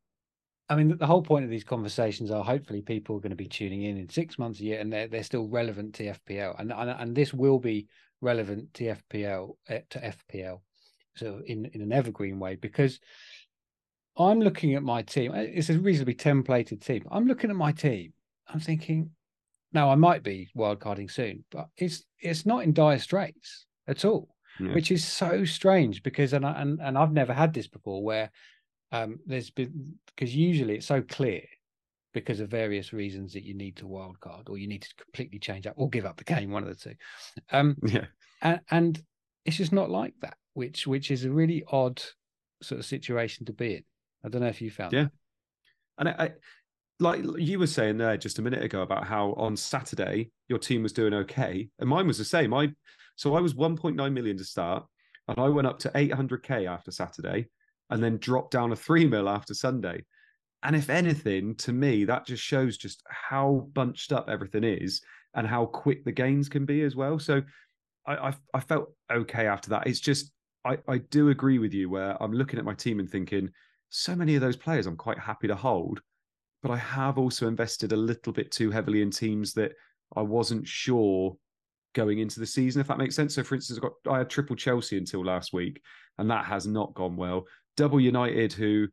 I 0.69 0.77
mean, 0.77 0.97
the 0.99 1.07
whole 1.07 1.23
point 1.23 1.45
of 1.45 1.51
these 1.51 1.65
conversations 1.65 2.31
are 2.31 2.45
hopefully 2.45 2.83
people 2.83 3.17
are 3.17 3.21
going 3.21 3.31
to 3.31 3.37
be 3.37 3.49
tuning 3.49 3.83
in 3.83 3.97
in 3.97 4.09
six 4.11 4.39
months 4.39 4.61
a 4.61 4.65
year, 4.65 4.81
and 4.81 4.93
they're 4.93 5.09
they're 5.09 5.23
still 5.23 5.49
relevant 5.49 5.95
to 5.95 6.13
FPL, 6.13 6.61
and 6.61 6.73
and, 6.73 6.91
and 6.91 7.17
this 7.17 7.33
will 7.33 7.59
be 7.59 7.89
relevant 8.21 8.69
eh, 8.81 8.95
to 8.95 8.97
FPL 9.01 9.57
to 9.89 10.15
FPL, 10.35 10.61
so 11.21 11.41
in 11.47 11.67
in 11.67 11.83
an 11.83 11.93
evergreen 11.93 12.39
way 12.39 12.57
because 12.57 12.99
I'm 14.17 14.41
looking 14.41 14.75
at 14.75 14.83
my 14.83 15.03
team. 15.03 15.33
It's 15.35 15.71
a 15.71 15.79
reasonably 15.79 16.15
templated 16.15 16.85
team. 16.85 17.05
I'm 17.11 17.27
looking 17.27 17.51
at 17.51 17.57
my 17.57 17.73
team. 17.73 18.13
I'm 18.49 18.61
thinking, 18.61 19.11
now 19.73 19.91
I 19.91 19.95
might 19.95 20.23
be 20.23 20.51
wildcarding 20.57 21.11
soon, 21.11 21.45
but 21.51 21.69
it's 21.77 22.05
it's 22.19 22.45
not 22.45 22.65
in 22.65 22.73
dire 22.73 22.99
straits 22.99 23.67
at 23.87 24.05
all 24.05 24.35
Yeah. 24.61 24.75
which 24.75 24.91
is 24.91 25.05
so 25.05 25.45
strange 25.45 26.03
because 26.03 26.33
and 26.33 26.45
I, 26.45 26.61
and 26.61 26.81
and 26.83 26.99
I've 26.99 27.13
never 27.13 27.33
had 27.33 27.55
this 27.55 27.69
before 27.69 28.03
where 28.03 28.31
um 28.93 29.21
there's 29.27 29.51
been 29.51 29.95
because 30.07 30.35
usually 30.35 30.75
it's 30.77 30.87
so 30.87 31.01
clear 31.03 31.43
because 32.13 32.41
of 32.41 32.51
various 32.51 32.93
reasons 32.93 33.33
that 33.33 33.45
you 33.45 33.55
need 33.55 33.77
to 33.77 33.87
wildcard 33.87 34.51
or 34.51 34.59
you 34.59 34.67
need 34.67 34.83
to 34.83 34.95
completely 34.97 35.39
change 35.39 35.67
up 35.67 35.75
or 35.77 35.89
give 35.89 36.05
up 36.05 36.17
the 36.17 36.25
game 36.25 36.51
one 36.51 36.63
of 36.63 36.69
the 36.69 36.75
two 36.75 36.95
um 37.53 37.77
Yeah. 37.87 38.07
and, 38.43 38.61
and 38.71 39.03
it's 39.45 39.57
just 39.57 39.73
not 39.73 39.89
like 39.89 40.15
that 40.21 40.37
which 40.55 40.87
which 40.87 41.11
is 41.11 41.25
a 41.25 41.31
really 41.31 41.65
odd 41.69 42.03
sort 42.63 42.79
of 42.79 42.85
situation 42.87 43.47
to 43.47 43.53
be 43.53 43.77
in 43.77 43.85
I 44.25 44.29
don't 44.29 44.43
know 44.43 44.49
if 44.49 44.61
you 44.61 44.71
found 44.71 44.93
Yeah. 44.93 45.05
that. 45.05 45.13
And 45.99 46.09
I, 46.09 46.13
I 46.25 46.31
like 46.99 47.23
you 47.39 47.59
were 47.59 47.67
saying 47.67 47.97
there 47.97 48.17
just 48.17 48.39
a 48.39 48.43
minute 48.43 48.63
ago 48.63 48.83
about 48.83 49.07
how 49.07 49.33
on 49.33 49.57
Saturday 49.57 50.31
your 50.49 50.59
team 50.59 50.83
was 50.83 50.93
doing 50.93 51.15
okay, 51.15 51.69
and 51.79 51.89
mine 51.89 52.07
was 52.07 52.19
the 52.19 52.25
same. 52.25 52.53
I 52.53 52.73
so 53.17 53.35
I 53.35 53.41
was 53.41 53.55
1.9 53.55 54.13
million 54.13 54.37
to 54.37 54.45
start, 54.45 54.85
and 55.29 55.39
I 55.39 55.49
went 55.49 55.67
up 55.67 55.79
to 55.81 55.91
800k 55.91 56.67
after 56.67 56.91
Saturday, 56.91 57.49
and 57.91 58.03
then 58.03 58.19
dropped 58.19 58.53
down 58.53 58.73
a 58.73 58.77
three 58.77 59.07
mil 59.07 59.29
after 59.29 59.55
Sunday. 59.55 60.05
And 60.63 60.77
if 60.77 60.91
anything, 60.91 61.55
to 61.57 61.73
me, 61.73 62.05
that 62.05 62.27
just 62.27 62.43
shows 62.43 62.77
just 62.77 63.03
how 63.09 63.69
bunched 63.73 64.13
up 64.13 64.29
everything 64.29 64.65
is 64.65 65.01
and 65.35 65.47
how 65.47 65.65
quick 65.65 66.05
the 66.05 66.13
gains 66.13 66.51
can 66.51 66.67
be 66.67 66.83
as 66.83 66.95
well. 66.97 67.19
So 67.19 67.43
I 68.07 68.29
I, 68.29 68.35
I 68.53 68.61
felt 68.61 68.93
okay 69.11 69.47
after 69.47 69.71
that. 69.71 69.87
It's 69.87 70.01
just 70.01 70.33
I, 70.65 70.79
I 70.89 70.99
do 70.99 71.31
agree 71.31 71.59
with 71.59 71.73
you 71.73 71.89
where 71.89 72.21
I'm 72.23 72.33
looking 72.33 72.59
at 72.59 72.65
my 72.65 72.75
team 72.75 73.01
and 73.01 73.09
thinking 73.09 73.51
so 73.89 74.15
many 74.15 74.35
of 74.35 74.41
those 74.41 74.57
players 74.57 74.87
I'm 74.87 74.97
quite 74.97 75.19
happy 75.19 75.49
to 75.49 75.55
hold, 75.55 76.01
but 76.63 76.71
I 76.71 76.77
have 76.77 77.19
also 77.19 77.49
invested 77.49 77.93
a 77.93 77.97
little 77.97 78.33
bit 78.33 78.53
too 78.53 78.71
heavily 78.71 79.03
in 79.03 79.11
teams 79.11 79.55
that 79.55 79.73
I 80.17 80.23
wasn't 80.23 80.67
sure 80.67 81.37
going 81.95 82.19
into 82.19 82.41
the 82.41 82.47
season, 82.47 82.81
if 82.81 82.89
that 82.89 82.99
makes 82.99 83.17
sense. 83.17 83.35
So, 83.35 83.43
for 83.43 83.55
instance, 83.55 83.79
I 83.79 83.83
got 83.83 84.15
I 84.15 84.19
had 84.19 84.31
triple 84.31 84.57
Chelsea 84.57 84.97
until 84.97 85.25
last 85.25 85.53
week, 85.53 85.81
and 86.19 86.31
that 86.31 86.45
has 86.45 86.67
not 86.67 86.95
gone 86.95 87.17
well. 87.17 87.47
Double 87.77 88.01
United, 88.01 88.53
who, 88.53 88.89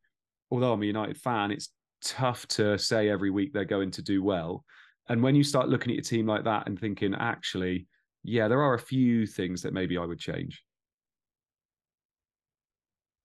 although 0.49 0.73
I'm 0.73 0.83
a 0.83 0.85
United 0.85 1.17
fan, 1.17 1.51
it's 1.51 1.69
tough 2.01 2.47
to 2.47 2.77
say 2.77 3.09
every 3.09 3.29
week 3.29 3.53
they're 3.53 3.65
going 3.65 3.91
to 3.91 4.01
do 4.01 4.23
well. 4.23 4.63
And 5.09 5.21
when 5.21 5.35
you 5.35 5.43
start 5.43 5.69
looking 5.69 5.91
at 5.91 5.95
your 5.95 6.03
team 6.03 6.27
like 6.27 6.43
that 6.45 6.67
and 6.67 6.79
thinking, 6.79 7.15
actually, 7.15 7.87
yeah, 8.23 8.47
there 8.47 8.61
are 8.61 8.73
a 8.73 8.79
few 8.79 9.25
things 9.25 9.61
that 9.61 9.73
maybe 9.73 9.97
I 9.97 10.05
would 10.05 10.19
change. 10.19 10.63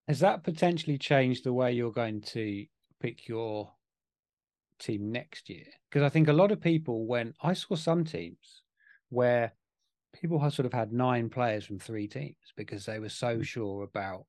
Has 0.09 0.21
that 0.21 0.42
potentially 0.42 0.99
changed 0.99 1.44
the 1.44 1.52
way 1.52 1.73
you're 1.73 1.92
going 1.92 2.21
to 2.21 2.66
pick 3.00 3.28
your 3.28 3.73
team 4.78 5.12
next 5.12 5.49
year 5.49 5.66
because 5.88 6.02
I 6.02 6.09
think 6.09 6.28
a 6.28 6.32
lot 6.32 6.50
of 6.50 6.61
people 6.61 7.06
when 7.06 7.35
I 7.40 7.52
saw 7.52 7.76
some 7.76 8.04
teams 8.04 8.62
where 9.11 9.52
people 10.12 10.40
have 10.40 10.54
sort 10.54 10.66
of 10.66 10.73
had 10.73 10.92
nine 10.92 11.28
players 11.28 11.64
from 11.64 11.78
three 11.78 12.09
teams 12.09 12.37
because 12.56 12.85
they 12.85 12.99
were 12.99 13.09
so 13.09 13.42
sure 13.42 13.85
about 13.85 14.26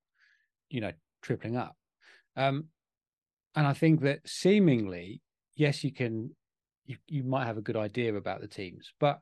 you 0.69 0.79
know 0.79 0.91
tripling 1.21 1.57
up 1.57 1.75
um 2.37 2.65
and 3.55 3.65
I 3.65 3.73
think 3.73 4.01
that 4.01 4.27
seemingly 4.27 5.21
yes 5.55 5.83
you 5.83 5.91
can 5.91 6.35
you, 6.85 6.97
you 7.07 7.23
might 7.23 7.45
have 7.45 7.57
a 7.57 7.61
good 7.61 7.77
idea 7.77 8.15
about 8.15 8.41
the 8.41 8.47
teams, 8.47 8.93
but 8.99 9.21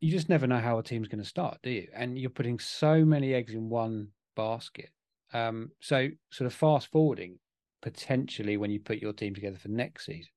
you 0.00 0.10
just 0.10 0.28
never 0.28 0.46
know 0.46 0.58
how 0.58 0.78
a 0.78 0.82
team's 0.82 1.08
going 1.08 1.22
to 1.22 1.28
start, 1.28 1.58
do 1.62 1.70
you? 1.70 1.88
And 1.94 2.18
you're 2.18 2.30
putting 2.30 2.58
so 2.58 3.04
many 3.04 3.34
eggs 3.34 3.54
in 3.54 3.68
one 3.68 4.08
basket. 4.34 4.90
Um, 5.32 5.70
so 5.80 6.08
sort 6.30 6.46
of 6.46 6.54
fast 6.54 6.88
forwarding 6.90 7.38
potentially 7.80 8.56
when 8.56 8.70
you 8.70 8.80
put 8.80 8.98
your 8.98 9.12
team 9.12 9.34
together 9.34 9.58
for 9.58 9.68
next 9.68 10.06
season, 10.06 10.30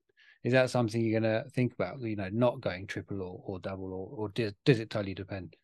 is 0.44 0.54
that 0.54 0.70
something 0.70 1.02
you're 1.02 1.20
going 1.20 1.44
to 1.44 1.50
think 1.52 1.74
about? 1.74 2.02
You 2.02 2.16
know, 2.16 2.30
not 2.32 2.62
going 2.62 2.88
triple 2.88 3.22
or, 3.22 3.42
or 3.46 3.60
double, 3.60 3.94
or, 3.94 4.10
or 4.16 4.30
does, 4.30 4.54
does 4.64 4.80
it 4.80 4.90
totally 4.90 5.14
depend? 5.14 5.56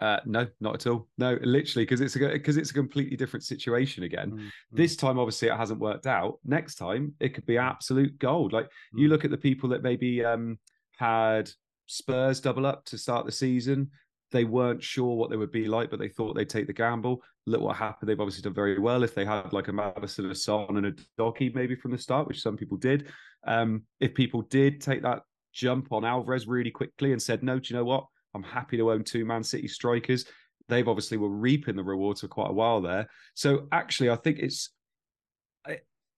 Uh, 0.00 0.20
no, 0.24 0.46
not 0.60 0.74
at 0.76 0.86
all. 0.86 1.08
No, 1.18 1.36
literally, 1.42 1.84
because 1.84 2.00
it's 2.00 2.14
a 2.14 2.20
because 2.20 2.56
it's 2.56 2.70
a 2.70 2.74
completely 2.74 3.16
different 3.16 3.44
situation 3.44 4.04
again. 4.04 4.30
Mm-hmm. 4.30 4.48
This 4.70 4.94
time, 4.94 5.18
obviously, 5.18 5.48
it 5.48 5.56
hasn't 5.56 5.80
worked 5.80 6.06
out. 6.06 6.38
Next 6.44 6.76
time, 6.76 7.14
it 7.18 7.34
could 7.34 7.46
be 7.46 7.58
absolute 7.58 8.16
gold. 8.18 8.52
Like 8.52 8.66
mm-hmm. 8.66 8.98
you 8.98 9.08
mm. 9.08 9.10
look 9.10 9.24
at 9.24 9.32
the 9.32 9.36
people 9.36 9.68
that 9.70 9.82
maybe 9.82 10.24
um, 10.24 10.58
had 10.96 11.50
Spurs 11.86 12.40
double 12.40 12.64
up 12.64 12.84
to 12.86 12.98
start 12.98 13.26
the 13.26 13.32
season. 13.32 13.90
They 14.30 14.44
weren't 14.44 14.82
sure 14.82 15.16
what 15.16 15.30
they 15.30 15.36
would 15.36 15.52
be 15.52 15.68
like, 15.68 15.90
but 15.90 15.98
they 15.98 16.08
thought 16.08 16.34
they'd 16.34 16.48
take 16.48 16.66
the 16.66 16.72
gamble. 16.72 17.22
Look 17.46 17.62
what 17.62 17.76
happened. 17.76 18.08
They've 18.08 18.20
obviously 18.20 18.42
done 18.42 18.54
very 18.54 18.78
well. 18.78 19.02
If 19.02 19.14
they 19.14 19.24
had 19.24 19.52
like 19.52 19.68
a 19.68 19.72
Maddison, 19.72 20.30
a 20.30 20.34
Son, 20.34 20.76
and 20.76 20.86
a 20.86 20.94
Docky 21.18 21.54
maybe 21.54 21.74
from 21.74 21.92
the 21.92 21.98
start, 21.98 22.28
which 22.28 22.42
some 22.42 22.56
people 22.56 22.76
did. 22.76 23.08
Um, 23.46 23.84
if 24.00 24.14
people 24.14 24.42
did 24.42 24.80
take 24.80 25.02
that 25.02 25.22
jump 25.52 25.92
on 25.92 26.04
Alvarez 26.04 26.46
really 26.46 26.70
quickly 26.70 27.12
and 27.12 27.22
said, 27.22 27.42
no, 27.42 27.58
do 27.58 27.72
you 27.72 27.76
know 27.78 27.84
what? 27.84 28.06
I'm 28.34 28.42
happy 28.42 28.76
to 28.76 28.92
own 28.92 29.02
two 29.04 29.24
Man 29.24 29.42
City 29.42 29.66
strikers. 29.68 30.26
They've 30.68 30.86
obviously 30.86 31.16
were 31.16 31.30
reaping 31.30 31.76
the 31.76 31.82
rewards 31.82 32.20
for 32.20 32.28
quite 32.28 32.50
a 32.50 32.54
while 32.54 32.82
there. 32.82 33.08
So 33.34 33.66
actually, 33.72 34.10
I 34.10 34.16
think 34.16 34.38
it's 34.38 34.70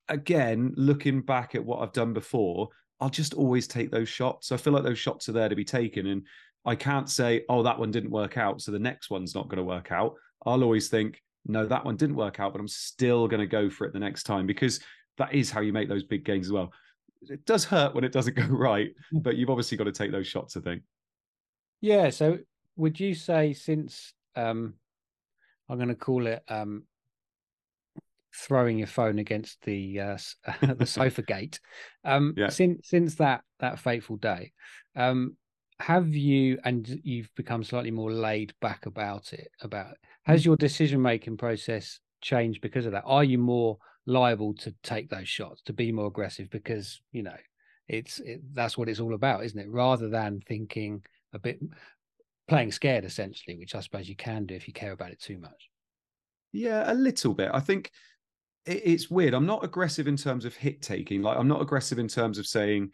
again 0.09 0.75
looking 0.77 1.23
back 1.23 1.55
at 1.55 1.65
what 1.65 1.81
I've 1.81 1.93
done 1.93 2.13
before. 2.13 2.69
I'll 2.99 3.09
just 3.09 3.33
always 3.33 3.67
take 3.67 3.91
those 3.91 4.09
shots. 4.09 4.53
I 4.53 4.57
feel 4.57 4.73
like 4.73 4.83
those 4.83 4.99
shots 4.99 5.29
are 5.29 5.33
there 5.33 5.49
to 5.49 5.57
be 5.57 5.65
taken, 5.65 6.09
and 6.09 6.27
I 6.65 6.75
can't 6.75 7.09
say, 7.09 7.45
"Oh, 7.49 7.63
that 7.63 7.79
one 7.79 7.91
didn't 7.91 8.11
work 8.11 8.37
out, 8.37 8.61
so 8.61 8.73
the 8.73 8.79
next 8.79 9.11
one's 9.11 9.35
not 9.35 9.49
going 9.49 9.59
to 9.59 9.65
work 9.65 9.93
out." 9.93 10.15
I'll 10.45 10.63
always 10.63 10.89
think, 10.89 11.21
"No, 11.47 11.67
that 11.67 11.85
one 11.85 11.97
didn't 11.97 12.17
work 12.17 12.41
out, 12.41 12.53
but 12.53 12.61
I'm 12.61 12.69
still 12.69 13.29
going 13.29 13.41
to 13.41 13.47
go 13.47 13.71
for 13.71 13.87
it 13.87 13.93
the 13.93 14.01
next 14.01 14.25
time," 14.25 14.47
because 14.47 14.81
that 15.19 15.35
is 15.35 15.51
how 15.51 15.61
you 15.61 15.73
make 15.73 15.89
those 15.89 16.05
big 16.05 16.25
gains 16.25 16.47
as 16.47 16.53
well. 16.53 16.73
It 17.23 17.45
does 17.45 17.65
hurt 17.65 17.95
when 17.95 18.05
it 18.05 18.13
doesn't 18.13 18.37
go 18.37 18.47
right, 18.47 18.91
hmm. 19.11 19.19
but 19.21 19.37
you've 19.37 19.51
obviously 19.51 19.77
got 19.77 19.85
to 19.85 19.93
take 19.93 20.13
those 20.13 20.27
shots. 20.27 20.57
I 20.57 20.61
think. 20.61 20.83
Yeah. 21.81 22.11
So 22.11 22.39
would 22.77 23.01
you 23.01 23.15
say 23.15 23.53
since 23.53 24.13
um, 24.37 24.75
I'm 25.69 25.79
going 25.79 25.89
to 25.89 25.95
call 25.95 26.27
it 26.27 26.43
um, 26.49 26.85
throwing 28.35 28.79
your 28.79 28.87
phone 28.87 29.19
against 29.19 29.63
the 29.63 30.01
uh, 30.01 30.19
the 30.63 30.87
sofa 30.87 31.23
gate, 31.23 31.61
um, 32.05 32.35
yeah. 32.37 32.49
since 32.49 32.89
since 32.89 33.17
that 33.17 33.43
that 33.61 33.79
fateful 33.79 34.17
day, 34.17 34.53
um, 34.97 35.37
have 35.81 36.09
you 36.09 36.59
and 36.65 37.01
you've 37.03 37.31
become 37.35 37.65
slightly 37.65 37.91
more 37.91 38.13
laid 38.13 38.53
back 38.61 38.87
about 38.87 39.33
it? 39.33 39.51
About 39.63 39.95
has 40.25 40.43
mm. 40.43 40.47
your 40.47 40.57
decision 40.57 41.01
making 41.01 41.37
process 41.37 41.99
changed 42.21 42.61
because 42.61 42.87
of 42.87 42.93
that? 42.93 43.05
Are 43.07 43.25
you 43.25 43.39
more 43.39 43.79
liable 44.07 44.55
to 44.55 44.75
take 44.83 45.09
those 45.09 45.29
shots, 45.29 45.63
to 45.63 45.73
be 45.73 45.93
more 45.93 46.07
aggressive 46.07 46.51
because 46.51 47.01
you 47.13 47.23
know 47.23 47.37
it's 47.89 48.21
it, 48.21 48.41
that's 48.55 48.77
what 48.77 48.89
it's 48.89 49.01
all 49.01 49.15
about, 49.15 49.45
isn't 49.45 49.59
it? 49.59 49.71
Rather 49.71 50.09
than 50.09 50.41
thinking 50.47 51.03
a 51.33 51.39
bit 51.39 51.61
playing 52.49 52.73
scared 52.73 53.05
essentially, 53.05 53.57
which 53.57 53.75
I 53.75 53.81
suppose 53.81 54.09
you 54.09 54.17
can 54.17 54.47
do 54.47 54.55
if 54.55 54.69
you 54.69 54.75
care 54.75 54.93
about 54.93 55.13
it 55.13 55.21
too 55.21 55.39
much. 55.39 55.71
Yeah, 56.53 56.91
a 56.91 56.95
little 56.95 57.33
bit. 57.33 57.51
I 57.55 57.61
think 57.61 57.91
it's 58.67 59.11
weird. 59.11 59.35
I'm 59.35 59.47
not 59.47 59.65
aggressive 59.65 60.07
in 60.07 60.17
terms 60.17 60.45
of 60.45 60.55
hit 60.55 60.83
taking. 60.83 61.23
Like 61.23 61.39
I'm 61.39 61.49
not 61.49 61.63
aggressive 61.63 61.99
in 61.99 62.09
terms 62.09 62.39
of 62.39 62.47
saying, 62.47 62.91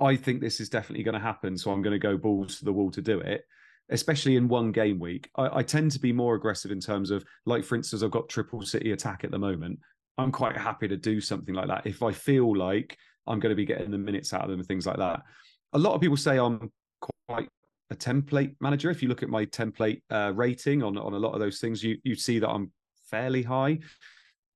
I 0.00 0.16
think 0.16 0.40
this 0.40 0.60
is 0.60 0.68
definitely 0.68 1.04
going 1.04 1.14
to 1.14 1.20
happen, 1.20 1.56
so 1.56 1.70
I'm 1.70 1.82
going 1.82 1.92
to 1.92 1.98
go 1.98 2.16
balls 2.16 2.58
to 2.58 2.64
the 2.64 2.72
wall 2.72 2.90
to 2.90 3.02
do 3.02 3.20
it. 3.20 3.44
Especially 3.88 4.34
in 4.36 4.48
one 4.48 4.72
game 4.72 4.98
week, 4.98 5.30
I, 5.36 5.58
I 5.58 5.62
tend 5.62 5.92
to 5.92 6.00
be 6.00 6.12
more 6.12 6.34
aggressive 6.34 6.72
in 6.72 6.80
terms 6.80 7.10
of, 7.10 7.24
like, 7.46 7.64
for 7.64 7.76
instance, 7.76 8.02
I've 8.02 8.10
got 8.10 8.28
triple 8.28 8.62
city 8.62 8.90
attack 8.92 9.22
at 9.22 9.30
the 9.30 9.38
moment. 9.38 9.78
I'm 10.18 10.32
quite 10.32 10.56
happy 10.56 10.88
to 10.88 10.96
do 10.96 11.20
something 11.20 11.54
like 11.54 11.68
that 11.68 11.86
if 11.86 12.02
I 12.02 12.10
feel 12.10 12.56
like 12.56 12.98
I'm 13.26 13.38
going 13.38 13.50
to 13.50 13.56
be 13.56 13.64
getting 13.64 13.90
the 13.90 13.98
minutes 13.98 14.32
out 14.32 14.42
of 14.42 14.50
them 14.50 14.58
and 14.58 14.66
things 14.66 14.86
like 14.86 14.96
that. 14.96 15.22
A 15.72 15.78
lot 15.78 15.94
of 15.94 16.00
people 16.00 16.16
say 16.16 16.38
I'm 16.38 16.72
quite 17.28 17.48
a 17.90 17.94
template 17.94 18.56
manager. 18.60 18.90
If 18.90 19.02
you 19.02 19.08
look 19.08 19.22
at 19.22 19.28
my 19.28 19.46
template 19.46 20.02
uh, 20.10 20.32
rating 20.34 20.82
on 20.82 20.98
on 20.98 21.12
a 21.12 21.18
lot 21.18 21.34
of 21.34 21.40
those 21.40 21.60
things, 21.60 21.82
you 21.82 21.98
you 22.02 22.16
see 22.16 22.38
that 22.40 22.48
I'm 22.48 22.72
fairly 23.10 23.42
high. 23.42 23.78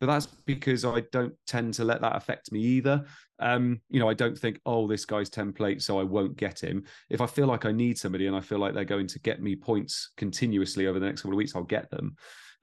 But 0.01 0.07
that's 0.07 0.27
because 0.27 0.85
I 0.85 1.03
don't 1.13 1.35
tend 1.47 1.75
to 1.75 1.85
let 1.85 2.01
that 2.01 2.17
affect 2.17 2.51
me 2.53 2.61
either. 2.61 3.05
Um, 3.41 3.81
you 3.89 3.99
know, 3.99 4.09
I 4.09 4.15
don't 4.15 4.39
think, 4.39 4.61
oh, 4.67 4.87
this 4.87 5.05
guy's 5.05 5.31
template, 5.31 5.83
so 5.83 5.99
I 5.99 6.05
won't 6.05 6.37
get 6.37 6.63
him. 6.63 6.85
If 7.09 7.21
I 7.21 7.27
feel 7.27 7.47
like 7.47 7.65
I 7.65 7.73
need 7.73 7.99
somebody 7.99 8.27
and 8.27 8.37
I 8.37 8.41
feel 8.41 8.59
like 8.59 8.75
they're 8.75 8.85
going 8.85 9.07
to 9.09 9.19
get 9.21 9.43
me 9.43 9.57
points 9.57 10.11
continuously 10.17 10.87
over 10.87 11.01
the 11.01 11.07
next 11.07 11.23
couple 11.23 11.35
of 11.35 11.39
weeks, 11.39 11.57
I'll 11.57 11.63
get 11.63 11.91
them. 11.91 12.17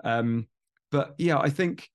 Um, 0.04 0.48
but 0.92 1.16
yeah, 1.18 1.40
I 1.40 1.50
think 1.50 1.90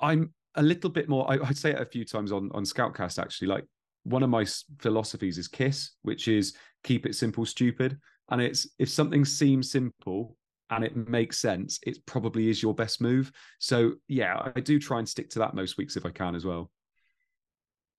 I'm 0.00 0.34
a 0.56 0.62
little 0.62 0.90
bit 0.90 1.08
more. 1.08 1.30
I, 1.30 1.38
I 1.46 1.52
say 1.52 1.70
it 1.70 1.80
a 1.80 1.86
few 1.86 2.04
times 2.04 2.32
on 2.32 2.50
on 2.52 2.64
Scoutcast 2.64 3.18
actually. 3.20 3.48
Like 3.48 3.64
one 4.04 4.22
of 4.22 4.30
my 4.30 4.44
philosophies 4.80 5.38
is 5.38 5.48
KISS, 5.48 5.92
which 6.02 6.28
is 6.28 6.54
keep 6.82 7.06
it 7.06 7.14
simple, 7.14 7.46
stupid. 7.46 7.98
And 8.30 8.40
it's 8.40 8.68
if 8.78 8.88
something 8.88 9.24
seems 9.24 9.70
simple 9.70 10.36
and 10.70 10.84
it 10.84 10.96
makes 11.08 11.38
sense, 11.38 11.78
it 11.86 12.04
probably 12.06 12.48
is 12.48 12.62
your 12.62 12.74
best 12.74 13.00
move. 13.00 13.30
So 13.58 13.92
yeah, 14.08 14.50
I 14.54 14.60
do 14.60 14.78
try 14.78 14.98
and 14.98 15.08
stick 15.08 15.30
to 15.30 15.38
that 15.40 15.54
most 15.54 15.78
weeks 15.78 15.96
if 15.96 16.06
I 16.06 16.10
can 16.10 16.34
as 16.34 16.44
well. 16.44 16.70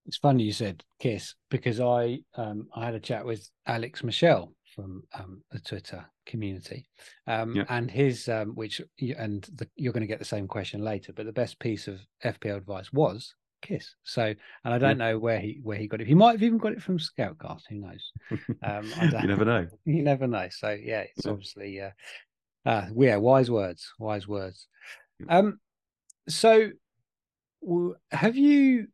It's 0.05 0.17
funny 0.17 0.43
you 0.43 0.51
said 0.51 0.83
kiss 0.99 1.35
because 1.49 1.79
I 1.79 2.19
um, 2.35 2.67
I 2.75 2.85
had 2.85 2.95
a 2.95 2.99
chat 2.99 3.25
with 3.25 3.49
Alex 3.65 4.03
Michelle 4.03 4.53
from 4.75 5.03
um, 5.13 5.41
the 5.51 5.59
Twitter 5.59 6.05
community, 6.25 6.85
um, 7.27 7.55
yeah. 7.55 7.63
and 7.69 7.89
his 7.89 8.27
um, 8.27 8.49
which 8.55 8.81
and 9.17 9.47
the, 9.55 9.67
you're 9.75 9.93
going 9.93 10.01
to 10.01 10.07
get 10.07 10.19
the 10.19 10.25
same 10.25 10.47
question 10.47 10.83
later, 10.83 11.13
but 11.13 11.25
the 11.25 11.31
best 11.31 11.59
piece 11.59 11.87
of 11.87 11.99
FPL 12.23 12.57
advice 12.57 12.91
was 12.91 13.33
Kiss. 13.61 13.95
So, 14.03 14.23
and 14.65 14.73
I 14.73 14.77
don't 14.77 14.99
yeah. 14.99 15.11
know 15.11 15.19
where 15.19 15.39
he 15.39 15.59
where 15.63 15.77
he 15.77 15.87
got 15.87 16.01
it. 16.01 16.07
He 16.07 16.15
might 16.15 16.33
have 16.33 16.43
even 16.43 16.57
got 16.57 16.73
it 16.73 16.81
from 16.81 16.99
Scoutcast. 16.99 17.63
Who 17.69 17.77
knows? 17.77 18.11
Um, 18.63 18.91
you 19.21 19.27
never 19.27 19.45
know. 19.45 19.67
You 19.85 20.03
never 20.03 20.27
know. 20.27 20.47
So, 20.49 20.69
yeah, 20.69 21.05
it's 21.15 21.25
yeah. 21.25 21.31
obviously 21.31 21.81
uh, 21.81 21.89
uh, 22.65 22.87
yeah, 22.95 23.17
wise 23.17 23.49
words, 23.49 23.93
wise 23.99 24.27
words. 24.27 24.67
Um, 25.29 25.59
so 26.27 26.71
have 28.11 28.35
you 28.35 28.87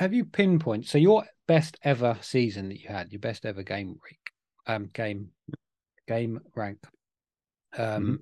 have 0.00 0.14
you 0.14 0.24
pinpoint 0.24 0.86
so 0.86 0.96
your 0.96 1.24
best 1.46 1.76
ever 1.82 2.16
season 2.22 2.70
that 2.70 2.80
you 2.80 2.88
had, 2.88 3.12
your 3.12 3.20
best 3.20 3.44
ever 3.44 3.62
game 3.62 3.98
week, 4.02 4.30
um, 4.66 4.88
game 4.94 5.28
game 6.08 6.40
rank? 6.56 6.78
Um, 7.76 7.84
mm-hmm. 7.84 8.14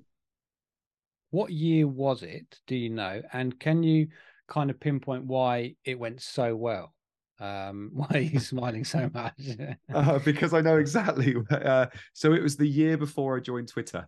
what 1.31 1.51
year 1.51 1.87
was 1.87 2.21
it? 2.21 2.59
Do 2.67 2.75
you 2.75 2.89
know? 2.89 3.21
And 3.31 3.57
can 3.57 3.81
you 3.81 4.09
kind 4.49 4.69
of 4.69 4.77
pinpoint 4.81 5.23
why 5.23 5.75
it 5.85 5.97
went 5.97 6.21
so 6.21 6.53
well? 6.53 6.93
Um, 7.39 7.91
why 7.93 8.07
are 8.13 8.19
you 8.19 8.41
smiling 8.41 8.83
so 8.83 9.09
much? 9.13 9.41
uh, 9.93 10.19
because 10.19 10.53
I 10.53 10.59
know 10.59 10.77
exactly. 10.77 11.33
Uh, 11.49 11.85
so 12.11 12.33
it 12.33 12.43
was 12.43 12.57
the 12.57 12.67
year 12.67 12.97
before 12.97 13.37
I 13.37 13.39
joined 13.39 13.69
Twitter. 13.69 14.05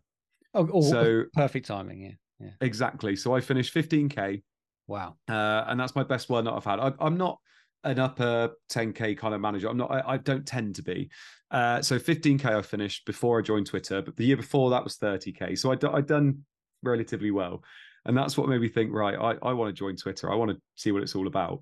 Oh, 0.54 0.68
oh 0.74 0.82
so 0.82 1.24
perfect 1.34 1.68
timing. 1.68 2.02
Yeah, 2.02 2.12
yeah. 2.42 2.52
Exactly. 2.60 3.16
So 3.16 3.34
I 3.34 3.40
finished 3.40 3.74
15k. 3.74 4.44
Wow. 4.88 5.16
Uh, 5.30 5.64
and 5.68 5.80
that's 5.80 5.96
my 5.96 6.04
best 6.04 6.28
one 6.28 6.44
that 6.44 6.52
I've 6.52 6.66
had. 6.66 6.80
I, 6.82 6.92
am 7.00 7.16
not 7.16 7.40
an 7.84 8.00
upper 8.00 8.52
10k 8.72 9.18
kind 9.18 9.34
of 9.34 9.42
manager. 9.42 9.68
I'm 9.68 9.78
not. 9.78 9.92
I, 9.92 10.14
I 10.14 10.18
don't 10.18 10.46
tend 10.46 10.76
to 10.76 10.84
be. 10.84 11.10
Uh, 11.50 11.82
so 11.82 12.00
15k 12.00 12.46
I 12.46 12.62
finished 12.62 13.06
before 13.06 13.40
I 13.40 13.42
joined 13.42 13.68
Twitter, 13.68 14.02
but 14.02 14.16
the 14.16 14.26
year 14.26 14.38
before 14.38 14.70
that 14.70 14.84
was 14.84 14.98
30k. 14.98 15.58
So 15.58 15.72
I 15.72 15.98
I'd 15.98 16.08
done 16.08 16.46
relatively 16.84 17.32
well. 17.32 17.64
And 18.06 18.18
that's 18.18 18.38
what 18.38 18.50
made 18.50 18.62
me 18.62 18.68
think, 18.68 18.92
right, 18.92 19.16
I, 19.16 19.48
I 19.48 19.54
want 19.54 19.70
to 19.70 19.80
join 19.80 19.96
Twitter. 19.96 20.32
I 20.32 20.36
want 20.36 20.52
to 20.52 20.58
see 20.76 20.92
what 20.92 21.04
it's 21.04 21.16
all 21.16 21.28
about. 21.28 21.62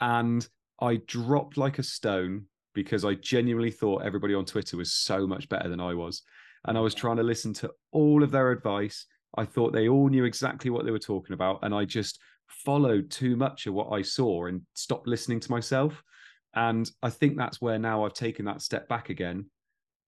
And 0.00 0.46
I 0.80 0.96
dropped 1.06 1.56
like 1.56 1.78
a 1.78 1.84
stone 1.84 2.46
because 2.74 3.04
I 3.04 3.14
genuinely 3.14 3.70
thought 3.70 4.04
everybody 4.04 4.34
on 4.34 4.44
Twitter 4.44 4.76
was 4.76 4.92
so 4.92 5.26
much 5.26 5.48
better 5.48 5.68
than 5.68 5.80
I 5.80 5.94
was. 5.94 6.22
And 6.66 6.76
I 6.76 6.80
was 6.80 6.94
trying 6.94 7.16
to 7.18 7.22
listen 7.22 7.52
to 7.54 7.70
all 7.92 8.22
of 8.22 8.30
their 8.30 8.50
advice. 8.50 9.06
I 9.36 9.44
thought 9.44 9.72
they 9.72 9.88
all 9.88 10.08
knew 10.08 10.24
exactly 10.24 10.70
what 10.70 10.84
they 10.84 10.90
were 10.90 10.98
talking 10.98 11.34
about. 11.34 11.60
And 11.62 11.74
I 11.74 11.84
just 11.84 12.18
followed 12.50 13.10
too 13.10 13.36
much 13.36 13.66
of 13.66 13.74
what 13.74 13.90
I 13.90 14.02
saw 14.02 14.46
and 14.46 14.62
stopped 14.74 15.06
listening 15.06 15.40
to 15.40 15.50
myself. 15.50 16.02
And 16.54 16.90
I 17.02 17.10
think 17.10 17.36
that's 17.36 17.60
where 17.60 17.78
now 17.78 18.04
I've 18.04 18.14
taken 18.14 18.44
that 18.46 18.62
step 18.62 18.88
back 18.88 19.08
again 19.08 19.46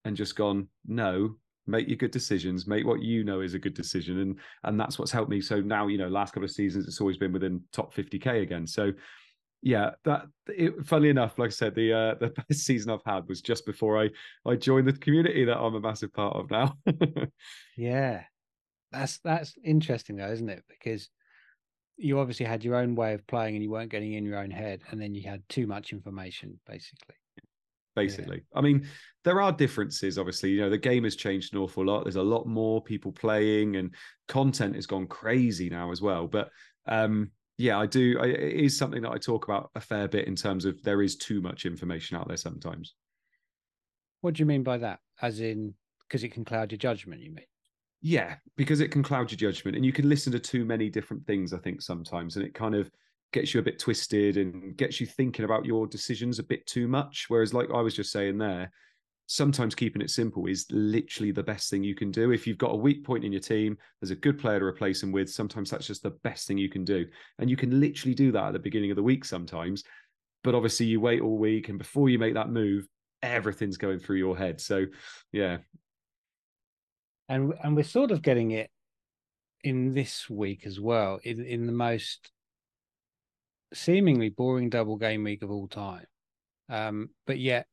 and 0.05 0.17
just 0.17 0.37
gone, 0.37 0.69
no, 0.87 1.37
make 1.67 1.89
your 1.89 1.97
good 1.97 2.11
decisions. 2.11 2.67
Make 2.67 2.85
what 2.85 3.03
you 3.03 3.25
know 3.25 3.41
is 3.41 3.55
a 3.55 3.59
good 3.59 3.75
decision. 3.75 4.19
And 4.21 4.39
and 4.65 4.79
that's 4.79 4.99
what's 4.99 5.13
helped 5.13 5.31
me. 5.31 5.41
So 5.41 5.61
now 5.61 5.87
you 5.87 5.99
know 5.99 6.09
last 6.09 6.33
couple 6.33 6.45
of 6.45 6.51
seasons 6.51 6.87
it's 6.87 7.01
always 7.01 7.17
been 7.17 7.33
within 7.33 7.63
top 7.73 7.95
50k 7.95 8.43
again. 8.43 8.67
So 8.67 8.93
yeah 9.65 9.91
that 10.05 10.27
it, 10.49 10.75
funnily 10.85 11.09
enough 11.09 11.39
like 11.39 11.47
i 11.47 11.51
said 11.51 11.73
the 11.77 11.93
uh 11.93 12.15
the 12.21 12.31
best 12.49 12.65
season 12.65 12.91
i've 12.91 12.99
had 13.07 13.29
was 13.29 13.41
just 13.41 13.65
before 13.65 13.97
i 13.97 14.09
i 14.45 14.57
joined 14.57 14.89
the 14.89 14.93
community 14.93 15.45
that 15.45 15.57
i'm 15.57 15.77
a 15.77 15.81
massive 15.81 16.13
part 16.13 16.37
of 16.37 16.51
now. 16.51 16.77
Yeah. 17.77 18.25
That's 18.91 19.19
that's 19.21 19.55
interesting 19.65 20.17
though 20.17 20.31
isn't 20.31 20.51
it? 20.51 20.65
Because 20.69 21.09
you 22.03 22.19
obviously 22.19 22.47
had 22.47 22.65
your 22.65 22.77
own 22.77 22.95
way 22.95 23.15
of 23.15 23.27
playing 23.27 23.55
and 23.55 23.63
you 23.63 23.71
weren't 23.71 23.91
getting 23.91 24.13
in 24.13 24.25
your 24.25 24.39
own 24.39 24.51
head 24.51 24.83
and 24.91 25.01
then 25.01 25.15
you 25.15 25.23
had 25.29 25.43
too 25.49 25.67
much 25.67 25.93
information 25.93 26.59
basically 26.67 27.15
basically. 27.95 28.37
Yeah. 28.37 28.59
I 28.59 28.63
mean, 28.63 28.87
there 29.25 29.41
are 29.41 29.53
differences, 29.53 30.19
obviously. 30.19 30.51
You 30.51 30.63
know, 30.63 30.71
the 30.71 30.79
game 30.79 31.05
has 31.05 31.17
changed 31.17 31.55
an 31.55 31.61
awful 31.61 31.85
lot. 31.85 32.05
There's 32.05 32.17
a 32.17 32.23
lot 32.23 32.47
more 32.47 32.83
people 32.83 33.13
playing, 33.13 33.77
and 33.77 33.95
content 34.29 34.75
has 34.75 34.87
gone 34.87 35.07
crazy 35.07 35.69
now 35.69 35.91
as 35.91 36.01
well. 36.01 36.27
But 36.27 36.51
um, 36.87 37.31
yeah, 37.59 37.79
I 37.79 37.87
do. 37.87 38.19
I, 38.21 38.27
it 38.27 38.65
is 38.65 38.77
something 38.77 39.03
that 39.03 39.11
I 39.13 39.19
talk 39.19 39.45
about 39.45 39.71
a 39.75 39.81
fair 39.81 40.09
bit 40.09 40.27
in 40.27 40.37
terms 40.37 40.65
of 40.65 40.83
there 40.83 41.03
is 41.03 41.17
too 41.17 41.41
much 41.41 41.67
information 41.67 42.17
out 42.17 42.29
there 42.29 42.37
sometimes. 42.37 42.95
What 44.21 44.35
do 44.35 44.41
you 44.41 44.47
mean 44.47 44.63
by 44.63 44.79
that? 44.79 45.01
As 45.21 45.41
in, 45.41 45.75
because 46.01 46.25
it 46.25 46.33
can 46.33 46.45
cloud 46.45 46.73
your 46.73 46.79
judgment, 46.79 47.23
you 47.23 47.33
mean? 47.33 47.45
Yeah, 48.03 48.35
because 48.57 48.81
it 48.81 48.89
can 48.91 49.05
cloud 49.05 49.31
your 49.31 49.39
judgment 49.39 49.77
and 49.77 49.87
you 49.87 49.93
can 49.93 50.09
listen 50.09 50.33
to 50.33 50.41
too 50.41 50.65
many 50.65 50.91
different 50.91 51.25
things, 51.25 51.53
I 51.53 51.59
think, 51.59 51.81
sometimes. 51.81 52.37
And 52.37 52.45
it 52.45 52.53
kind 52.53 52.75
of 52.75 52.91
gets 53.33 53.55
you 53.55 53.61
a 53.61 53.63
bit 53.63 53.79
twisted 53.79 54.37
and 54.37 54.77
gets 54.77 55.01
you 55.01 55.07
thinking 55.07 55.45
about 55.45 55.65
your 55.65 55.87
decisions 55.87 56.41
a 56.41 56.43
bit 56.43 56.67
too 56.67 56.89
much. 56.89 57.27
Whereas, 57.29 57.55
like 57.55 57.69
I 57.73 57.81
was 57.81 57.95
just 57.95 58.11
saying 58.11 58.39
there, 58.39 58.73
sometimes 59.27 59.77
keeping 59.77 60.03
it 60.03 60.11
simple 60.11 60.47
is 60.47 60.67
literally 60.71 61.31
the 61.31 61.45
best 61.45 61.71
thing 61.71 61.85
you 61.85 61.95
can 61.95 62.11
do. 62.11 62.33
If 62.33 62.45
you've 62.45 62.59
got 62.59 62.73
a 62.73 62.77
weak 62.77 63.05
point 63.05 63.25
in 63.25 63.33
your 63.33 63.41
team, 63.41 63.79
there's 64.01 64.11
a 64.11 64.17
good 64.17 64.39
player 64.39 64.59
to 64.59 64.65
replace 64.65 65.01
them 65.01 65.13
with. 65.13 65.31
Sometimes 65.31 65.71
that's 65.71 65.87
just 65.87 66.03
the 66.03 66.11
best 66.11 66.49
thing 66.49 66.59
you 66.59 66.69
can 66.69 66.85
do. 66.85 67.07
And 67.39 67.49
you 67.49 67.57
can 67.57 67.81
literally 67.81 68.15
do 68.15 68.33
that 68.33 68.47
at 68.49 68.53
the 68.53 68.59
beginning 68.59 68.91
of 68.91 68.97
the 68.97 69.03
week 69.03 69.25
sometimes. 69.25 69.85
But 70.43 70.57
obviously, 70.57 70.87
you 70.87 71.01
wait 71.01 71.23
all 71.23 71.39
week, 71.39 71.69
and 71.69 71.79
before 71.79 72.09
you 72.09 72.19
make 72.19 72.35
that 72.35 72.51
move, 72.51 72.89
everything's 73.23 73.77
going 73.77 74.01
through 74.01 74.17
your 74.17 74.37
head. 74.37 74.61
So, 74.61 74.87
yeah, 75.31 75.59
and 77.33 77.55
and 77.63 77.75
we're 77.75 77.83
sort 77.83 78.11
of 78.11 78.23
getting 78.23 78.51
it 78.51 78.71
in 79.65 79.95
this 79.95 80.29
week 80.29 80.67
as 80.67 80.79
well 80.79 81.19
in 81.25 81.45
in 81.45 81.67
the 81.67 81.73
most 81.73 82.31
seemingly 83.73 84.29
boring 84.29 84.69
double 84.69 84.97
game 84.97 85.25
week 85.25 85.43
of 85.43 85.51
all 85.51 85.67
time. 85.67 86.07
Um 86.69 87.11
but 87.27 87.39
yet 87.39 87.67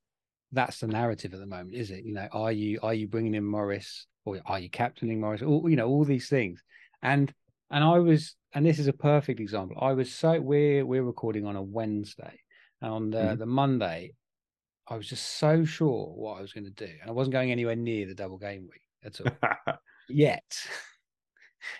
that's 0.51 0.79
the 0.79 0.87
narrative 0.87 1.33
at 1.33 1.39
the 1.39 1.45
moment 1.45 1.75
is 1.75 1.91
it? 1.91 2.05
You 2.05 2.13
know 2.13 2.27
are 2.31 2.51
you 2.51 2.79
are 2.81 2.93
you 2.93 3.07
bringing 3.07 3.35
in 3.35 3.43
morris 3.43 4.07
or 4.25 4.39
are 4.45 4.59
you 4.59 4.69
captaining 4.69 5.19
morris? 5.19 5.41
All 5.41 5.69
you 5.69 5.75
know 5.75 5.87
all 5.87 6.05
these 6.05 6.29
things. 6.29 6.63
And 7.01 7.33
and 7.71 7.83
i 7.83 7.99
was 7.99 8.35
and 8.53 8.65
this 8.65 8.79
is 8.79 8.87
a 8.87 8.93
perfect 8.93 9.39
example 9.39 9.77
i 9.79 9.93
was 9.93 10.11
so 10.11 10.39
we're 10.39 10.85
we're 10.85 11.03
recording 11.03 11.45
on 11.45 11.55
a 11.55 11.61
wednesday 11.61 12.39
and 12.81 12.91
on 12.91 13.09
the, 13.09 13.17
mm-hmm. 13.17 13.39
the 13.39 13.45
monday 13.45 14.11
i 14.87 14.95
was 14.95 15.07
just 15.07 15.37
so 15.37 15.63
sure 15.63 16.07
what 16.15 16.37
i 16.37 16.41
was 16.41 16.53
going 16.53 16.63
to 16.63 16.71
do 16.71 16.91
and 17.01 17.09
i 17.09 17.13
wasn't 17.13 17.31
going 17.31 17.51
anywhere 17.51 17.75
near 17.75 18.07
the 18.07 18.15
double 18.15 18.37
game 18.37 18.67
week 18.69 18.81
at 19.03 19.19
all 19.67 19.75
yet. 20.09 20.57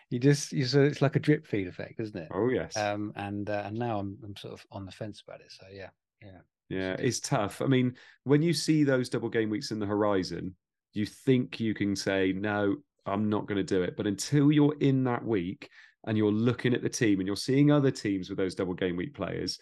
You 0.10 0.20
just 0.20 0.52
you 0.52 0.66
so 0.66 0.84
it's 0.84 1.02
like 1.02 1.16
a 1.16 1.20
drip 1.20 1.48
feed 1.48 1.68
effect, 1.68 2.00
isn't 2.00 2.18
it? 2.18 2.30
Oh 2.34 2.50
yes. 2.50 2.76
Um, 2.78 3.14
and 3.16 3.50
uh, 3.50 3.64
and 3.66 3.78
now 3.78 4.00
I'm 4.00 4.18
I'm 4.24 4.36
sort 4.36 4.54
of 4.54 4.66
on 4.72 4.86
the 4.86 4.92
fence 4.92 5.24
about 5.26 5.42
it. 5.42 5.52
So 5.52 5.66
yeah, 5.72 5.90
yeah, 6.22 6.40
yeah. 6.70 6.96
It's 7.00 7.20
tough. 7.20 7.62
I 7.62 7.66
mean, 7.68 7.96
when 8.24 8.42
you 8.42 8.54
see 8.54 8.84
those 8.84 9.10
double 9.10 9.30
game 9.30 9.50
weeks 9.50 9.72
in 9.72 9.80
the 9.80 9.86
horizon, 9.86 10.56
you 10.94 11.06
think 11.06 11.60
you 11.60 11.74
can 11.74 11.96
say 11.96 12.34
no, 12.34 12.78
I'm 13.06 13.30
not 13.30 13.48
going 13.48 13.58
to 13.58 13.64
do 13.64 13.84
it. 13.84 13.96
But 13.96 14.08
until 14.08 14.52
you're 14.52 14.76
in 14.80 15.04
that 15.06 15.24
week 15.24 15.70
and 16.06 16.18
you're 16.18 16.32
looking 16.32 16.74
at 16.74 16.82
the 16.82 16.90
team 16.90 17.20
and 17.20 17.28
you're 17.28 17.36
seeing 17.36 17.72
other 17.72 17.92
teams 17.92 18.30
with 18.30 18.38
those 18.38 18.56
double 18.56 18.74
game 18.74 18.96
week 18.96 19.14
players, 19.14 19.60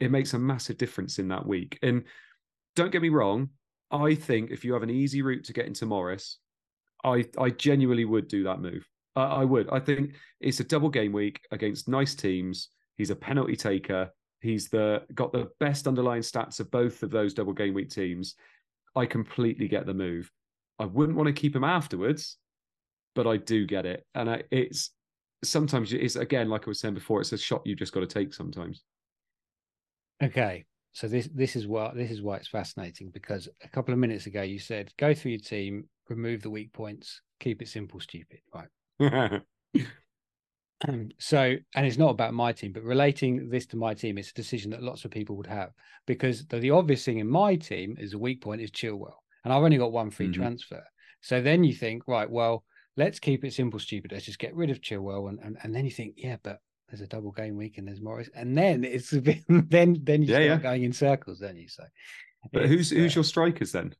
it 0.00 0.10
makes 0.10 0.34
a 0.34 0.38
massive 0.38 0.76
difference 0.76 1.18
in 1.18 1.28
that 1.28 1.46
week. 1.46 1.78
And 1.82 2.04
don't 2.74 2.92
get 2.92 3.02
me 3.02 3.08
wrong, 3.08 3.50
I 3.90 4.14
think 4.14 4.50
if 4.50 4.64
you 4.64 4.72
have 4.74 4.82
an 4.82 4.90
easy 4.90 5.22
route 5.22 5.44
to 5.44 5.52
get 5.52 5.66
into 5.66 5.86
Morris, 5.86 6.38
I 7.06 7.24
I 7.38 7.50
genuinely 7.50 8.04
would 8.04 8.28
do 8.28 8.44
that 8.44 8.60
move. 8.60 8.86
I, 9.14 9.22
I 9.24 9.44
would. 9.44 9.70
I 9.70 9.80
think 9.80 10.14
it's 10.40 10.60
a 10.60 10.64
double 10.64 10.90
game 10.90 11.12
week 11.12 11.40
against 11.52 11.88
nice 11.88 12.14
teams. 12.14 12.68
He's 12.96 13.10
a 13.10 13.16
penalty 13.16 13.56
taker. 13.56 14.10
He's 14.40 14.68
the 14.68 15.02
got 15.14 15.32
the 15.32 15.48
best 15.60 15.86
underlying 15.86 16.22
stats 16.22 16.60
of 16.60 16.70
both 16.70 17.02
of 17.02 17.10
those 17.10 17.32
double 17.32 17.54
game 17.54 17.72
week 17.72 17.90
teams. 17.90 18.34
I 18.94 19.06
completely 19.06 19.68
get 19.68 19.86
the 19.86 19.94
move. 19.94 20.30
I 20.78 20.84
wouldn't 20.84 21.16
want 21.16 21.28
to 21.28 21.32
keep 21.32 21.56
him 21.56 21.64
afterwards, 21.64 22.36
but 23.14 23.26
I 23.26 23.38
do 23.38 23.66
get 23.66 23.86
it. 23.86 24.04
And 24.14 24.28
I, 24.28 24.42
it's 24.50 24.90
sometimes 25.44 25.92
it's 25.92 26.16
again 26.16 26.48
like 26.48 26.66
I 26.66 26.70
was 26.70 26.80
saying 26.80 26.94
before. 26.94 27.20
It's 27.20 27.32
a 27.32 27.38
shot 27.38 27.62
you 27.64 27.76
just 27.76 27.92
got 27.92 28.00
to 28.00 28.06
take 28.06 28.34
sometimes. 28.34 28.82
Okay, 30.22 30.64
so 30.92 31.08
this 31.08 31.28
this 31.34 31.56
is 31.56 31.66
why 31.66 31.92
this 31.94 32.10
is 32.10 32.22
why 32.22 32.36
it's 32.36 32.48
fascinating 32.48 33.10
because 33.10 33.48
a 33.62 33.68
couple 33.68 33.92
of 33.92 34.00
minutes 34.00 34.26
ago 34.26 34.42
you 34.42 34.58
said 34.58 34.92
go 34.98 35.14
through 35.14 35.32
your 35.32 35.40
team, 35.40 35.88
remove 36.08 36.42
the 36.42 36.50
weak 36.50 36.72
points, 36.72 37.20
keep 37.40 37.62
it 37.62 37.68
simple, 37.68 38.00
stupid, 38.00 38.40
right? 38.54 38.68
um, 40.88 41.10
so, 41.18 41.54
and 41.74 41.86
it's 41.86 41.98
not 41.98 42.10
about 42.10 42.34
my 42.34 42.52
team, 42.52 42.72
but 42.72 42.82
relating 42.82 43.48
this 43.48 43.66
to 43.66 43.76
my 43.76 43.94
team, 43.94 44.18
it's 44.18 44.30
a 44.30 44.34
decision 44.34 44.70
that 44.70 44.82
lots 44.82 45.04
of 45.04 45.10
people 45.10 45.36
would 45.36 45.46
have 45.46 45.70
because 46.06 46.46
the, 46.46 46.58
the 46.58 46.70
obvious 46.70 47.04
thing 47.04 47.18
in 47.18 47.28
my 47.28 47.56
team 47.56 47.96
is 47.98 48.14
a 48.14 48.18
weak 48.18 48.40
point 48.42 48.60
is 48.60 48.70
Chilwell, 48.70 49.16
and 49.44 49.52
I've 49.52 49.62
only 49.62 49.78
got 49.78 49.92
one 49.92 50.10
free 50.10 50.26
mm-hmm. 50.26 50.40
transfer. 50.40 50.84
So 51.20 51.40
then 51.40 51.64
you 51.64 51.74
think, 51.74 52.06
right, 52.06 52.30
well, 52.30 52.64
let's 52.96 53.18
keep 53.18 53.44
it 53.44 53.52
simple, 53.52 53.80
stupid. 53.80 54.12
Let's 54.12 54.26
just 54.26 54.38
get 54.38 54.54
rid 54.54 54.70
of 54.70 54.80
Chilwell, 54.80 55.28
and 55.28 55.38
and, 55.40 55.56
and 55.62 55.74
then 55.74 55.84
you 55.84 55.90
think, 55.90 56.14
yeah, 56.16 56.36
but 56.42 56.60
there's 56.88 57.00
a 57.00 57.06
double 57.06 57.32
game 57.32 57.56
week 57.56 57.78
and 57.78 57.88
there's 57.88 58.00
Morris, 58.00 58.30
and 58.34 58.56
then 58.56 58.84
it's 58.84 59.12
a 59.12 59.20
bit, 59.20 59.40
then 59.48 59.98
then 60.02 60.22
you 60.22 60.28
yeah, 60.28 60.36
start 60.36 60.44
yeah. 60.44 60.56
going 60.58 60.84
in 60.84 60.92
circles, 60.92 61.40
don't 61.40 61.56
you? 61.56 61.68
So, 61.68 61.84
but 62.52 62.66
who's 62.66 62.90
who's 62.90 63.12
uh, 63.12 63.16
your 63.16 63.24
strikers 63.24 63.72
then? 63.72 63.94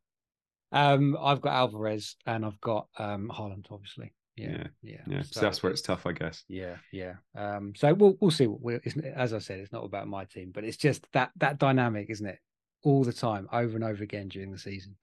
Um, 0.72 1.16
I've 1.20 1.40
got 1.40 1.54
Alvarez 1.54 2.16
and 2.26 2.44
I've 2.44 2.60
got 2.60 2.88
um 2.98 3.30
Haaland, 3.34 3.66
obviously. 3.70 4.12
Yeah, 4.36 4.48
yeah, 4.50 4.66
yeah. 4.82 4.96
yeah. 5.06 5.22
So, 5.22 5.28
so, 5.32 5.40
that's 5.40 5.62
where 5.62 5.72
it's 5.72 5.82
tough, 5.82 6.06
I 6.06 6.12
guess. 6.12 6.44
Yeah, 6.48 6.76
yeah. 6.92 7.14
Um, 7.34 7.72
so 7.74 7.94
we'll 7.94 8.16
we'll 8.20 8.30
see. 8.30 8.46
What 8.46 8.62
we 8.62 8.78
as 9.14 9.32
I 9.32 9.38
said, 9.38 9.60
it's 9.60 9.72
not 9.72 9.84
about 9.84 10.08
my 10.08 10.24
team, 10.24 10.50
but 10.54 10.64
it's 10.64 10.76
just 10.76 11.06
that 11.12 11.30
that 11.36 11.58
dynamic, 11.58 12.10
isn't 12.10 12.26
it? 12.26 12.38
All 12.82 13.02
the 13.02 13.12
time, 13.12 13.48
over 13.52 13.74
and 13.74 13.84
over 13.84 14.02
again 14.02 14.28
during 14.28 14.52
the 14.52 14.58
season. 14.58 14.96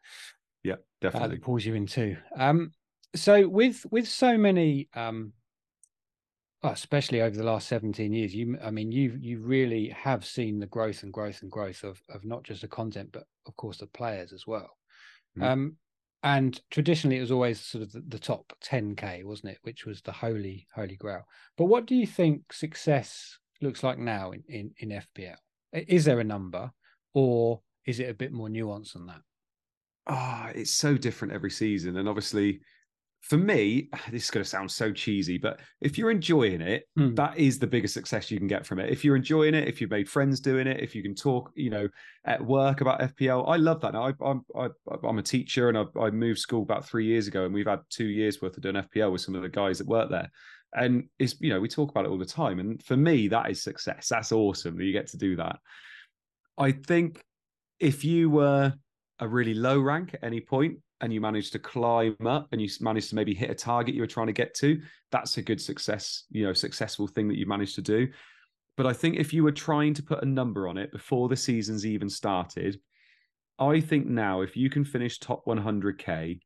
Yeah, 0.64 0.76
definitely. 1.02 1.28
Uh, 1.28 1.32
that 1.32 1.42
pulls 1.42 1.66
you 1.66 1.74
in 1.74 1.88
too. 1.88 2.16
Um, 2.38 2.72
so 3.16 3.48
with 3.48 3.86
with 3.92 4.08
so 4.08 4.38
many 4.38 4.90
um 4.96 5.34
especially 6.64 7.22
over 7.22 7.36
the 7.36 7.44
last 7.44 7.68
17 7.68 8.14
years 8.14 8.34
you 8.34 8.58
i 8.64 8.72
mean 8.72 8.92
you 8.92 9.18
you 9.20 9.40
really 9.40 9.90
have 9.90 10.26
seen 10.26 10.60
the 10.60 10.66
growth 10.66 11.04
and 11.04 11.12
growth 11.12 11.42
and 11.42 11.52
growth 11.52 11.84
of 11.84 12.02
of 12.10 12.24
not 12.24 12.44
just 12.44 12.62
the 12.62 12.68
content 12.68 13.10
but 13.12 13.26
of 13.46 13.56
course 13.56 13.78
the 13.78 13.88
players 13.88 14.32
as 14.32 14.48
well 14.48 14.78
Mm. 15.38 15.44
Um, 15.44 15.78
and 16.24 16.60
traditionally, 16.72 17.18
it 17.18 17.22
was 17.22 17.32
always 17.32 17.60
sort 17.60 17.84
of 17.84 17.92
the, 17.92 18.02
the, 18.08 18.20
top 18.20 18.54
10k, 18.64 19.26
wasn't 19.26 19.52
it? 19.52 19.58
Which 19.64 19.86
was 19.86 20.02
the 20.02 20.12
holy 20.12 20.68
holy 20.74 20.96
grail. 20.96 21.24
But 21.58 21.66
what 21.66 21.86
do 21.86 21.96
you 21.96 22.08
think 22.08 22.54
success 22.54 23.38
looks 23.62 23.84
like 23.84 24.00
now 24.00 24.32
in 24.32 24.44
in, 24.48 24.72
in 24.78 25.02
FPL? 25.02 25.36
Is 25.74 26.06
there 26.06 26.22
a 26.22 26.24
number, 26.24 26.72
or 27.14 27.62
is 27.86 28.00
it 28.00 28.10
a 28.10 28.14
bit 28.14 28.32
more 28.32 28.48
nuanced 28.48 28.94
than 28.94 29.08
that? 29.08 29.22
Ah, 30.08 30.46
oh, 30.48 30.52
it's 30.56 30.74
so 30.74 30.98
different 30.98 31.34
every 31.34 31.52
season, 31.52 31.98
and 31.98 32.08
obviously 32.08 32.62
for 33.24 33.38
me, 33.38 33.90
this 34.12 34.26
is 34.26 34.32
going 34.32 34.44
to 34.44 34.50
sound 34.50 34.70
so 34.70 34.92
cheesy, 34.92 35.38
but 35.38 35.60
if 35.82 35.98
you're 35.98 36.12
enjoying 36.12 36.62
it, 36.62 36.88
mm. 36.98 37.16
that 37.16 37.38
is 37.38 37.58
the 37.58 37.68
biggest 37.68 37.94
success 37.94 38.30
you 38.30 38.38
can 38.38 38.48
get 38.48 38.66
from 38.66 38.80
it. 38.80 38.92
If 38.92 39.04
you're 39.04 39.16
enjoying 39.16 39.56
it, 39.56 39.68
if 39.68 39.82
you've 39.82 39.90
made 39.90 40.10
friends 40.10 40.40
doing 40.40 40.68
it, 40.68 40.82
if 40.82 40.94
you 40.94 41.02
can 41.02 41.16
talk, 41.16 41.52
you 41.56 41.70
know, 41.70 41.88
at 42.26 42.44
work 42.44 42.82
about 42.82 43.00
FPL, 43.00 43.48
I 43.48 43.58
love 43.58 43.82
that. 43.82 43.94
Now, 43.94 44.04
I, 44.08 44.30
am 44.30 44.46
I, 44.56 44.70
am 45.08 45.18
a 45.18 45.24
teacher 45.24 45.70
and 45.70 45.78
I, 45.78 45.86
I, 46.00 46.12
moved 46.12 46.40
school 46.40 46.62
about 46.62 46.86
three 46.86 47.06
years 47.06 47.28
ago, 47.28 47.46
and 47.46 47.54
we've 47.54 47.68
had 47.68 47.80
two 47.90 48.06
years 48.06 48.42
worth 48.42 48.58
of 48.58 48.64
doing 48.64 48.76
FPL 48.76 49.12
with 49.12 49.22
some 49.22 49.36
of 49.36 49.42
the 49.42 49.50
guys 49.50 49.80
that 49.80 49.88
work 49.88 50.10
there. 50.10 50.30
And 50.76 51.08
it's, 51.20 51.36
you 51.40 51.50
know, 51.50 51.60
we 51.60 51.70
talk 51.70 51.92
about 51.92 52.06
it 52.06 52.10
all 52.10 52.18
the 52.18 52.26
time. 52.26 52.60
And 52.60 52.82
for 52.82 52.98
me, 52.98 53.28
that 53.28 53.50
is 53.50 53.62
success. 53.62 54.08
That's 54.10 54.32
awesome 54.32 54.76
that 54.78 54.84
you 54.84 54.92
get 54.92 55.08
to 55.10 55.18
do 55.18 55.36
that. 55.36 55.58
I 56.58 56.72
think 56.72 57.24
if 57.80 58.04
you 58.04 58.30
were 58.30 58.74
a 59.20 59.28
really 59.28 59.54
low 59.54 59.80
rank 59.80 60.16
at 60.16 60.24
any 60.24 60.42
point, 60.42 60.80
and 61.04 61.14
you 61.14 61.20
manage 61.20 61.52
to 61.52 61.60
climb 61.60 62.16
up 62.26 62.48
and 62.54 62.62
you 62.62 62.70
manage 62.80 63.10
to 63.10 63.16
maybe 63.16 63.34
hit 63.34 63.50
a 63.50 63.54
target 63.54 63.94
you 63.94 64.00
were 64.00 64.08
trying 64.08 64.28
to 64.28 64.34
get 64.34 64.54
to, 64.56 64.82
that's 65.12 65.38
a 65.38 65.42
good 65.42 65.60
success, 65.60 66.24
you 66.32 66.46
know, 66.46 66.54
successful 66.54 67.08
thing 67.08 67.28
that 67.28 67.38
you 67.38 67.46
managed 67.46 67.76
to 67.76 67.82
do. 67.82 68.08
But 68.78 68.88
I 68.88 68.94
think 68.94 69.18
if 69.18 69.34
you 69.34 69.44
were 69.44 69.52
trying 69.52 69.94
to 69.96 70.02
put 70.02 70.24
a 70.24 70.26
number 70.26 70.66
on 70.66 70.78
it 70.78 70.94
before 70.94 71.28
the 71.28 71.36
season's 71.36 71.86
even 71.86 72.10
started, 72.10 72.80
I 73.60 73.82
think 73.82 74.08
now 74.08 74.42
if 74.42 74.56
you 74.56 74.70
can 74.70 74.86
finish 74.86 75.20
top 75.20 75.46
100k, 75.46 76.40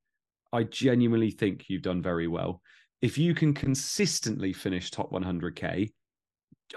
I 0.51 0.63
genuinely 0.63 1.29
think 1.29 1.65
you've 1.69 1.83
done 1.83 2.01
very 2.01 2.27
well. 2.27 2.61
If 3.03 3.15
you 3.19 3.35
can 3.35 3.53
consistently 3.53 4.53
finish 4.53 4.89
top 4.89 5.11
100k, 5.11 5.91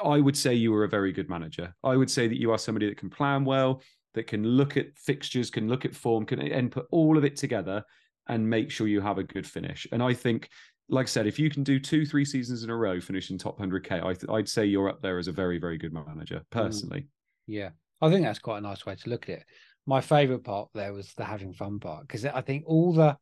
I 0.05 0.21
would 0.21 0.37
say 0.37 0.55
you 0.55 0.71
were 0.71 0.85
a 0.85 0.88
very 0.88 1.12
good 1.12 1.31
manager. 1.31 1.75
I 1.83 1.97
would 1.97 2.11
say 2.11 2.29
that 2.29 2.38
you 2.38 2.51
are 2.51 2.59
somebody 2.59 2.90
that 2.90 2.99
can 2.99 3.09
plan 3.09 3.47
well, 3.47 3.81
that 4.14 4.27
can 4.27 4.44
look 4.44 4.77
at 4.77 4.96
fixtures, 4.96 5.51
can 5.51 5.68
look 5.68 5.85
at 5.85 5.94
form, 5.94 6.27
can 6.27 6.40
and 6.40 6.70
put 6.70 6.87
all 6.90 7.16
of 7.16 7.25
it 7.25 7.37
together 7.37 7.85
and 8.29 8.49
make 8.49 8.70
sure 8.70 8.87
you 8.87 9.01
have 9.01 9.18
a 9.18 9.25
good 9.25 9.46
finish. 9.46 9.87
And 9.92 10.03
I 10.03 10.14
think, 10.14 10.49
like 10.88 11.07
I 11.07 11.09
said, 11.09 11.27
if 11.27 11.38
you 11.38 11.51
can 11.51 11.62
do 11.62 11.79
two, 11.79 12.05
three 12.05 12.25
seasons 12.25 12.62
in 12.62 12.70
a 12.70 12.77
row, 12.77 13.01
finishing 13.01 13.38
top 13.38 13.59
100K, 13.59 14.05
I 14.05 14.14
th- 14.14 14.31
I'd 14.31 14.49
say 14.49 14.66
you're 14.66 14.88
up 14.88 15.03
there 15.03 15.18
as 15.18 15.29
a 15.29 15.33
very, 15.33 15.59
very 15.59 15.79
good 15.79 15.92
manager, 15.92 16.38
mm. 16.38 16.51
personally. 16.51 17.07
Yeah. 17.46 17.70
I 18.01 18.11
think 18.11 18.25
that's 18.25 18.38
quite 18.38 18.59
a 18.59 18.62
nice 18.62 18.87
way 18.87 18.94
to 18.94 19.11
look 19.11 19.29
at 19.29 19.40
it. 19.40 19.44
My 19.87 20.01
favorite 20.01 20.44
part 20.44 20.68
there 20.75 20.92
was 20.92 21.12
the 21.14 21.25
having 21.25 21.53
fun 21.53 21.81
part 21.81 22.07
because 22.07 22.25
I 22.25 22.40
think 22.40 22.64
all 22.66 22.92
the 22.92 23.16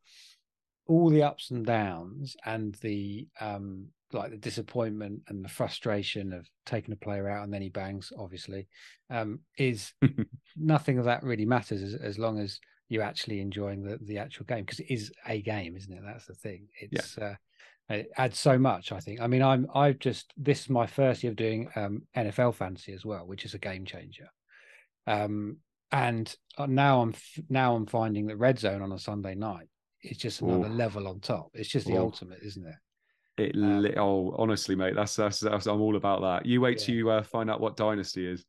all 0.88 1.10
the 1.10 1.22
ups 1.22 1.50
and 1.50 1.64
downs 1.64 2.36
and 2.44 2.74
the 2.76 3.28
um 3.40 3.86
like 4.12 4.30
the 4.30 4.38
disappointment 4.38 5.20
and 5.28 5.44
the 5.44 5.48
frustration 5.48 6.32
of 6.32 6.48
taking 6.64 6.92
a 6.92 6.96
player 6.96 7.28
out 7.28 7.44
and 7.44 7.52
then 7.52 7.60
he 7.60 7.68
bangs 7.68 8.10
obviously 8.18 8.66
um 9.10 9.38
is 9.58 9.92
nothing 10.56 10.98
of 10.98 11.04
that 11.04 11.22
really 11.22 11.44
matters 11.44 11.82
as, 11.82 11.94
as 11.94 12.18
long 12.18 12.38
as 12.38 12.58
you're 12.88 13.02
actually 13.02 13.40
enjoying 13.40 13.82
the 13.82 13.98
the 14.02 14.16
actual 14.16 14.46
game 14.46 14.64
because 14.64 14.80
it 14.80 14.90
is 14.90 15.12
a 15.26 15.42
game 15.42 15.76
isn't 15.76 15.92
it? 15.92 16.02
That's 16.04 16.24
the 16.24 16.34
thing. 16.34 16.68
It's 16.80 17.18
yeah. 17.18 17.24
uh 17.24 17.34
it 17.90 18.10
adds 18.18 18.38
so 18.38 18.58
much 18.58 18.92
i 18.92 19.00
think. 19.00 19.20
I 19.20 19.26
mean 19.26 19.42
i'm 19.42 19.66
i've 19.74 19.98
just 19.98 20.32
this 20.36 20.60
is 20.62 20.70
my 20.70 20.86
first 20.86 21.22
year 21.22 21.30
of 21.30 21.36
doing 21.36 21.68
um 21.76 22.02
nfl 22.16 22.54
fantasy 22.54 22.92
as 22.92 23.04
well 23.04 23.26
which 23.26 23.44
is 23.44 23.54
a 23.54 23.58
game 23.58 23.84
changer. 23.84 24.28
Um 25.06 25.58
and 25.90 26.34
uh, 26.58 26.66
now 26.66 27.00
i'm 27.00 27.14
now 27.48 27.74
i'm 27.74 27.86
finding 27.86 28.26
that 28.26 28.36
red 28.36 28.58
zone 28.58 28.82
on 28.82 28.92
a 28.92 28.98
sunday 28.98 29.34
night 29.34 29.68
is 30.02 30.16
just 30.16 30.40
another 30.40 30.68
Ooh. 30.68 30.76
level 30.76 31.08
on 31.08 31.20
top 31.20 31.50
it's 31.54 31.68
just 31.68 31.86
the 31.86 31.94
Ooh. 31.94 32.02
ultimate 32.02 32.38
isn't 32.42 32.66
it 32.66 32.74
it 33.38 33.56
um, 33.56 33.86
oh 33.96 34.34
honestly 34.36 34.74
mate 34.74 34.94
that's, 34.96 35.14
that's, 35.14 35.40
that's 35.40 35.66
i'm 35.66 35.80
all 35.80 35.96
about 35.96 36.20
that 36.22 36.46
you 36.46 36.60
wait 36.60 36.80
yeah. 36.80 36.86
till 36.86 36.94
you 36.94 37.10
uh, 37.10 37.22
find 37.22 37.50
out 37.50 37.60
what 37.60 37.76
dynasty 37.76 38.26
is 38.26 38.44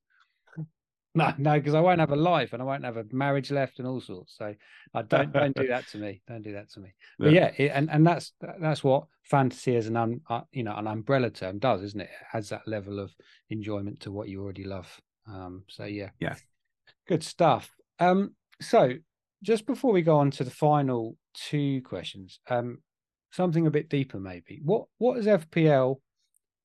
no, 1.15 1.33
no, 1.37 1.55
because 1.55 1.73
I 1.73 1.81
won't 1.81 1.99
have 1.99 2.11
a 2.11 2.15
life 2.15 2.53
and 2.53 2.61
I 2.61 2.65
won't 2.65 2.85
have 2.85 2.97
a 2.97 3.05
marriage 3.11 3.49
left 3.49 3.79
and 3.79 3.87
all 3.87 3.99
sorts. 3.99 4.35
So 4.37 4.53
I 4.93 5.01
don't 5.01 5.33
don't 5.33 5.55
do 5.55 5.67
that 5.67 5.87
to 5.89 5.97
me. 5.97 6.21
Don't 6.27 6.43
do 6.43 6.53
that 6.53 6.69
to 6.71 6.79
me. 6.79 6.93
Yeah. 7.17 7.25
But 7.25 7.33
yeah, 7.33 7.51
it, 7.57 7.71
and 7.73 7.89
and 7.89 8.05
that's 8.05 8.33
that's 8.59 8.83
what 8.83 9.05
fantasy 9.23 9.75
as 9.75 9.87
an 9.87 9.97
un, 9.97 10.21
uh, 10.29 10.41
you 10.51 10.63
know 10.63 10.75
an 10.75 10.87
umbrella 10.87 11.31
term 11.31 11.57
does, 11.57 11.81
isn't 11.81 12.01
it? 12.01 12.09
It 12.09 12.37
adds 12.37 12.49
that 12.49 12.67
level 12.67 12.99
of 12.99 13.11
enjoyment 13.49 14.01
to 14.01 14.11
what 14.11 14.29
you 14.29 14.43
already 14.43 14.65
love. 14.65 15.01
Um, 15.27 15.63
so 15.67 15.85
yeah, 15.85 16.09
yeah, 16.19 16.35
good 17.07 17.23
stuff. 17.23 17.71
Um, 17.99 18.35
so 18.61 18.93
just 19.43 19.65
before 19.65 19.91
we 19.91 20.01
go 20.01 20.17
on 20.17 20.31
to 20.31 20.43
the 20.43 20.51
final 20.51 21.15
two 21.33 21.81
questions, 21.83 22.39
um, 22.49 22.79
something 23.31 23.67
a 23.67 23.71
bit 23.71 23.89
deeper 23.89 24.19
maybe. 24.19 24.59
What 24.63 24.85
what 24.97 25.17
has 25.17 25.25
FPL 25.25 25.97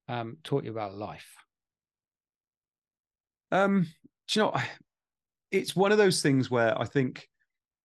um 0.08 0.38
taught 0.44 0.64
you 0.64 0.70
about 0.70 0.94
life? 0.94 1.34
Um, 3.52 3.86
you 4.32 4.42
know, 4.42 4.54
it's 5.50 5.76
one 5.76 5.92
of 5.92 5.98
those 5.98 6.22
things 6.22 6.50
where 6.50 6.78
I 6.80 6.84
think 6.84 7.28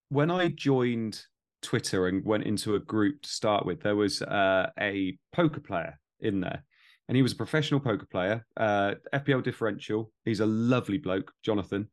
when 0.10 0.32
I 0.32 0.47
joined 0.47 1.21
Twitter 1.62 2.08
and 2.08 2.25
went 2.25 2.43
into 2.43 2.75
a 2.75 2.80
group 2.80 3.21
to 3.21 3.30
start 3.30 3.65
with, 3.65 3.82
there 3.82 3.95
was 3.95 4.21
uh, 4.21 4.69
a 4.80 5.17
poker 5.32 5.60
player 5.60 5.99
in 6.19 6.41
there. 6.41 6.63
And 7.08 7.15
he 7.15 7.21
was 7.21 7.34
a 7.34 7.38
professional 7.38 7.80
poker 7.80 8.06
player, 8.06 8.45
uh, 8.58 8.95
FPL 9.13 9.43
differential. 9.43 10.12
He's 10.25 10.41
a 10.41 10.45
lovely 10.45 10.97
bloke, 10.97 11.32
Jonathan. 11.43 11.89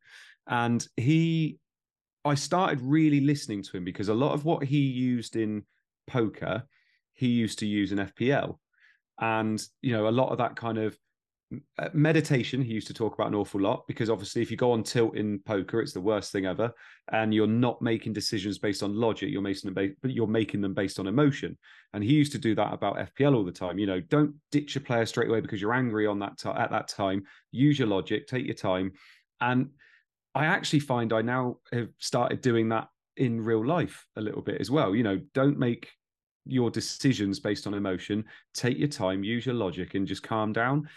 And 0.47 0.87
he, 0.97 1.59
I 2.27 2.35
started 2.35 2.81
really 2.81 3.21
listening 3.21 3.63
to 3.65 3.77
him 3.77 3.85
because 3.85 4.09
a 4.09 4.15
lot 4.15 4.33
of 4.33 4.45
what 4.45 4.65
he 4.65 4.79
used 4.79 5.37
in 5.37 5.65
poker, 6.07 6.65
he 7.15 7.29
used 7.29 7.59
to 7.61 7.67
use 7.67 7.93
in 7.93 7.99
FPL. 7.99 8.59
And, 9.21 9.63
you 9.81 9.93
know, 9.93 10.09
a 10.09 10.11
lot 10.11 10.31
of 10.31 10.39
that 10.39 10.57
kind 10.57 10.79
of 10.79 10.99
uh, 11.79 11.89
meditation 11.93 12.61
he 12.61 12.73
used 12.73 12.89
to 12.89 12.95
talk 12.95 13.15
about 13.15 13.29
an 13.29 13.35
awful 13.35 13.61
lot 13.61 13.87
because 13.87 14.11
obviously 14.11 14.43
if 14.43 14.51
you 14.51 14.57
go 14.57 14.73
on 14.73 14.83
tilt 14.83 15.17
in 15.17 15.39
poker 15.47 15.81
it's 15.81 15.93
the 15.93 16.01
worst 16.01 16.33
thing 16.33 16.45
ever 16.45 16.73
and 17.13 17.33
you're 17.33 17.47
not 17.47 17.81
making 17.81 18.13
decisions 18.13 18.59
based 18.59 18.83
on 18.83 18.97
logic 18.97 19.31
you're 19.31 19.41
making 19.41 19.69
them 19.69 19.75
based, 19.75 19.95
but 20.03 20.11
you're 20.11 20.27
making 20.27 20.61
them 20.61 20.75
based 20.75 20.99
on 20.99 21.07
emotion. 21.07 21.57
And 21.93 22.03
he 22.03 22.15
used 22.15 22.33
to 22.33 22.39
do 22.39 22.57
that 22.57 22.75
about 22.75 22.97
fpl 23.15 23.37
all 23.37 23.45
the 23.45 23.53
time. 23.53 23.79
You 23.79 23.87
know 23.87 24.01
don't 24.01 24.35
ditch 24.51 24.75
a 24.75 24.81
player 24.81 25.07
straight 25.07 25.29
away 25.29 25.41
because 25.41 25.61
you're 25.61 25.73
angry 25.73 26.05
on 26.05 26.19
that 26.19 26.37
t- 26.37 26.49
at 26.49 26.73
that 26.73 26.89
time. 26.89 27.23
Use 27.53 27.79
your 27.79 27.89
logic 27.89 28.27
take 28.27 28.45
your 28.45 28.57
time. 28.57 28.91
And 29.41 29.69
i 30.37 30.45
actually 30.45 30.81
find 30.81 31.13
i 31.13 31.21
now 31.21 31.57
have 31.73 31.89
started 31.99 32.41
doing 32.41 32.69
that 32.69 32.89
in 33.17 33.41
real 33.41 33.65
life 33.67 34.07
a 34.17 34.21
little 34.21 34.43
bit 34.43 34.61
as 34.61 34.71
well 34.71 34.95
you 34.95 35.03
know 35.03 35.21
don't 35.35 35.59
make 35.59 35.91
your 36.45 36.71
decisions 36.71 37.41
based 37.41 37.67
on 37.67 37.75
emotion 37.75 38.25
take 38.55 38.79
your 38.79 38.89
time 38.89 39.25
use 39.25 39.47
your 39.47 39.55
logic 39.55 39.95
and 39.95 40.07
just 40.07 40.23
calm 40.23 40.53
down 40.53 40.89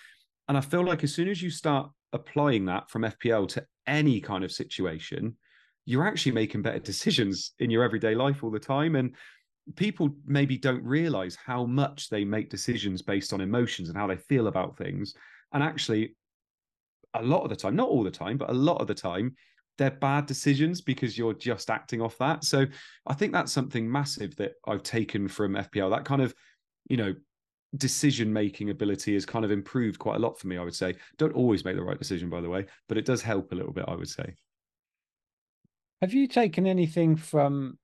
and 0.49 0.57
I 0.57 0.61
feel 0.61 0.83
like 0.83 1.03
as 1.03 1.13
soon 1.13 1.29
as 1.29 1.41
you 1.43 1.51
start 1.51 1.89
applying 2.11 2.65
that 2.65 2.89
from 2.89 3.03
FPL 3.03 3.47
to 3.49 3.65
any 3.85 4.19
kind 4.19 4.43
of 4.43 4.51
situation, 4.51 5.37
you're 5.85 6.07
actually 6.07 6.31
making 6.31 6.63
better 6.63 6.79
decisions 6.91 7.53
in 7.59 7.69
your 7.69 7.83
everyday 7.83 8.15
life 8.15 8.43
all 8.43 8.49
the 8.49 8.59
time. 8.59 8.95
And 8.95 9.15
people 9.75 10.09
maybe 10.25 10.57
don't 10.57 10.83
realize 10.83 11.35
how 11.35 11.65
much 11.65 12.09
they 12.09 12.25
make 12.25 12.49
decisions 12.49 13.03
based 13.03 13.31
on 13.31 13.41
emotions 13.41 13.89
and 13.89 13.97
how 13.97 14.07
they 14.07 14.17
feel 14.17 14.47
about 14.47 14.75
things. 14.75 15.13
And 15.53 15.61
actually, 15.61 16.15
a 17.13 17.23
lot 17.23 17.43
of 17.43 17.49
the 17.49 17.55
time, 17.55 17.75
not 17.75 17.89
all 17.89 18.03
the 18.03 18.11
time, 18.11 18.37
but 18.37 18.49
a 18.49 18.53
lot 18.53 18.81
of 18.81 18.87
the 18.87 18.93
time, 18.93 19.35
they're 19.77 19.91
bad 19.91 20.25
decisions 20.25 20.81
because 20.81 21.17
you're 21.17 21.33
just 21.33 21.69
acting 21.69 22.01
off 22.01 22.17
that. 22.17 22.43
So 22.43 22.65
I 23.07 23.13
think 23.13 23.31
that's 23.33 23.51
something 23.51 23.89
massive 23.89 24.35
that 24.35 24.53
I've 24.67 24.83
taken 24.83 25.27
from 25.27 25.53
FPL. 25.53 25.89
That 25.89 26.05
kind 26.05 26.21
of, 26.21 26.35
you 26.89 26.97
know, 26.97 27.15
decision 27.77 28.31
making 28.33 28.69
ability 28.69 29.13
has 29.13 29.25
kind 29.25 29.45
of 29.45 29.51
improved 29.51 29.99
quite 29.99 30.15
a 30.15 30.19
lot 30.19 30.39
for 30.39 30.47
me 30.47 30.57
i 30.57 30.63
would 30.63 30.73
say 30.73 30.95
don't 31.17 31.35
always 31.35 31.63
make 31.63 31.75
the 31.75 31.83
right 31.83 31.99
decision 31.99 32.27
by 32.27 32.41
the 32.41 32.49
way 32.49 32.65
but 32.87 32.97
it 32.97 33.05
does 33.05 33.21
help 33.21 33.51
a 33.51 33.55
little 33.55 33.71
bit 33.71 33.85
i 33.87 33.93
would 33.93 34.09
say 34.09 34.33
have 36.01 36.11
you 36.11 36.27
taken 36.27 36.65
anything 36.65 37.15
from 37.15 37.77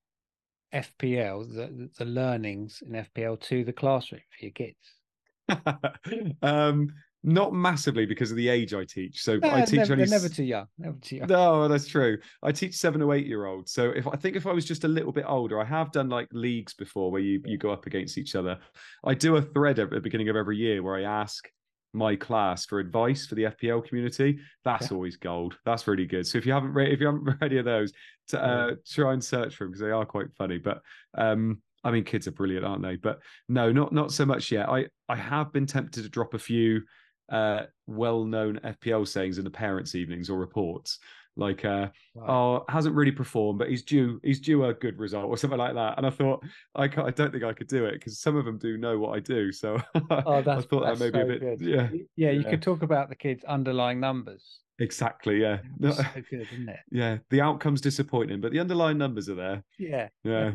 fpl 0.73 1.47
the, 1.53 1.89
the 1.99 2.05
learnings 2.05 2.81
in 2.85 2.93
fpl 2.93 3.39
to 3.39 3.63
the 3.63 3.71
classroom 3.71 4.21
for 4.31 4.45
your 4.45 4.51
kids 4.53 6.35
um 6.41 6.91
not 7.25 7.53
massively 7.53 8.05
because 8.05 8.29
of 8.29 8.38
the 8.38 8.47
age 8.47 8.75
I 8.75 8.85
teach. 8.85 9.23
So 9.23 9.39
I 9.41 9.65
teach 9.65 9.77
never, 9.77 9.93
only 9.93 10.05
never 10.05 10.29
too 10.29 10.43
young. 10.43 10.67
Never 10.77 10.97
too 11.01 11.15
young. 11.17 11.27
No, 11.27 11.67
that's 11.67 11.88
true. 11.88 12.19
I 12.43 12.51
teach 12.51 12.75
seven 12.75 13.01
or 13.01 13.15
eight 13.15 13.25
year 13.25 13.47
olds. 13.47 13.71
So 13.71 13.89
if 13.89 14.07
I 14.07 14.15
think 14.15 14.35
if 14.35 14.45
I 14.45 14.53
was 14.53 14.63
just 14.63 14.83
a 14.83 14.88
little 14.88 15.11
bit 15.11 15.25
older, 15.27 15.59
I 15.59 15.65
have 15.65 15.91
done 15.91 16.07
like 16.07 16.27
leagues 16.31 16.75
before 16.75 17.11
where 17.11 17.21
you 17.21 17.41
you 17.43 17.57
go 17.57 17.71
up 17.71 17.88
against 17.88 18.19
each 18.19 18.35
other. 18.35 18.59
I 19.03 19.15
do 19.15 19.38
a 19.38 19.41
thread 19.41 19.79
at 19.79 19.89
the 19.89 19.99
beginning 19.99 20.29
of 20.29 20.35
every 20.35 20.57
year 20.57 20.83
where 20.83 20.95
I 20.95 21.01
ask 21.01 21.49
my 21.93 22.15
class 22.15 22.65
for 22.65 22.79
advice 22.79 23.25
for 23.25 23.33
the 23.33 23.45
FPL 23.45 23.88
community. 23.88 24.38
That's 24.63 24.91
yeah. 24.91 24.95
always 24.95 25.17
gold. 25.17 25.57
That's 25.65 25.88
really 25.88 26.05
good. 26.05 26.27
So 26.27 26.38
if 26.38 26.45
you 26.45 26.53
haven't 26.53 26.73
read 26.73 26.91
if 26.91 26.99
you 26.99 27.07
haven't 27.07 27.23
read 27.25 27.38
any 27.41 27.57
of 27.57 27.65
those, 27.65 27.91
to 28.27 28.43
uh, 28.43 28.71
try 28.88 29.13
and 29.13 29.23
search 29.23 29.55
for 29.55 29.63
them 29.63 29.71
because 29.71 29.81
they 29.81 29.91
are 29.91 30.05
quite 30.05 30.27
funny. 30.38 30.59
But 30.59 30.81
um, 31.17 31.61
I 31.83 31.89
mean, 31.89 32.03
kids 32.03 32.27
are 32.27 32.31
brilliant, 32.31 32.65
aren't 32.65 32.83
they? 32.83 32.97
But 32.97 33.19
no, 33.49 33.71
not 33.71 33.93
not 33.93 34.11
so 34.11 34.25
much 34.25 34.51
yet. 34.51 34.69
I 34.69 34.85
I 35.09 35.15
have 35.15 35.51
been 35.51 35.65
tempted 35.65 36.03
to 36.03 36.09
drop 36.09 36.35
a 36.35 36.39
few 36.39 36.83
uh, 37.29 37.63
well-known 37.88 38.59
FPL 38.63 39.07
sayings 39.07 39.38
in 39.38 39.43
the 39.43 39.49
parents' 39.49 39.95
evenings 39.95 40.29
or 40.29 40.38
reports, 40.38 40.99
like 41.38 41.65
uh, 41.65 41.89
wow. 42.13 42.63
"Oh, 42.67 42.71
hasn't 42.71 42.95
really 42.95 43.11
performed, 43.11 43.59
but 43.59 43.69
he's 43.69 43.83
due 43.83 44.19
he's 44.23 44.39
due 44.39 44.65
a 44.65 44.73
good 44.73 44.97
result" 44.97 45.25
or 45.25 45.38
something 45.38 45.59
like 45.59 45.73
that. 45.73 45.97
And 45.97 46.05
I 46.05 46.09
thought 46.09 46.43
I 46.75 46.83
I 46.83 47.11
don't 47.11 47.31
think 47.31 47.43
I 47.43 47.53
could 47.53 47.67
do 47.67 47.85
it 47.85 47.93
because 47.93 48.19
some 48.19 48.35
of 48.35 48.45
them 48.45 48.57
do 48.57 48.77
know 48.77 48.97
what 48.97 49.15
I 49.15 49.19
do. 49.19 49.51
So 49.51 49.77
oh, 49.95 50.33
I 50.38 50.41
thought 50.41 50.85
that 50.85 50.99
maybe 50.99 51.19
so 51.19 51.21
a 51.21 51.25
bit 51.25 51.39
good. 51.41 51.61
yeah 51.61 51.89
yeah. 52.15 52.31
You 52.31 52.41
yeah. 52.41 52.49
could 52.49 52.61
talk 52.61 52.83
about 52.83 53.09
the 53.09 53.15
kids' 53.15 53.43
underlying 53.43 53.99
numbers. 53.99 54.59
Exactly. 54.79 55.41
Yeah. 55.41 55.59
so 55.81 56.03
good, 56.29 56.47
isn't 56.51 56.69
it? 56.69 56.79
Yeah. 56.91 57.17
The 57.29 57.41
outcome's 57.41 57.81
disappointing, 57.81 58.41
but 58.41 58.51
the 58.51 58.59
underlying 58.59 58.97
numbers 58.97 59.29
are 59.29 59.35
there. 59.35 59.63
Yeah. 59.77 60.09
Yeah. 60.23 60.53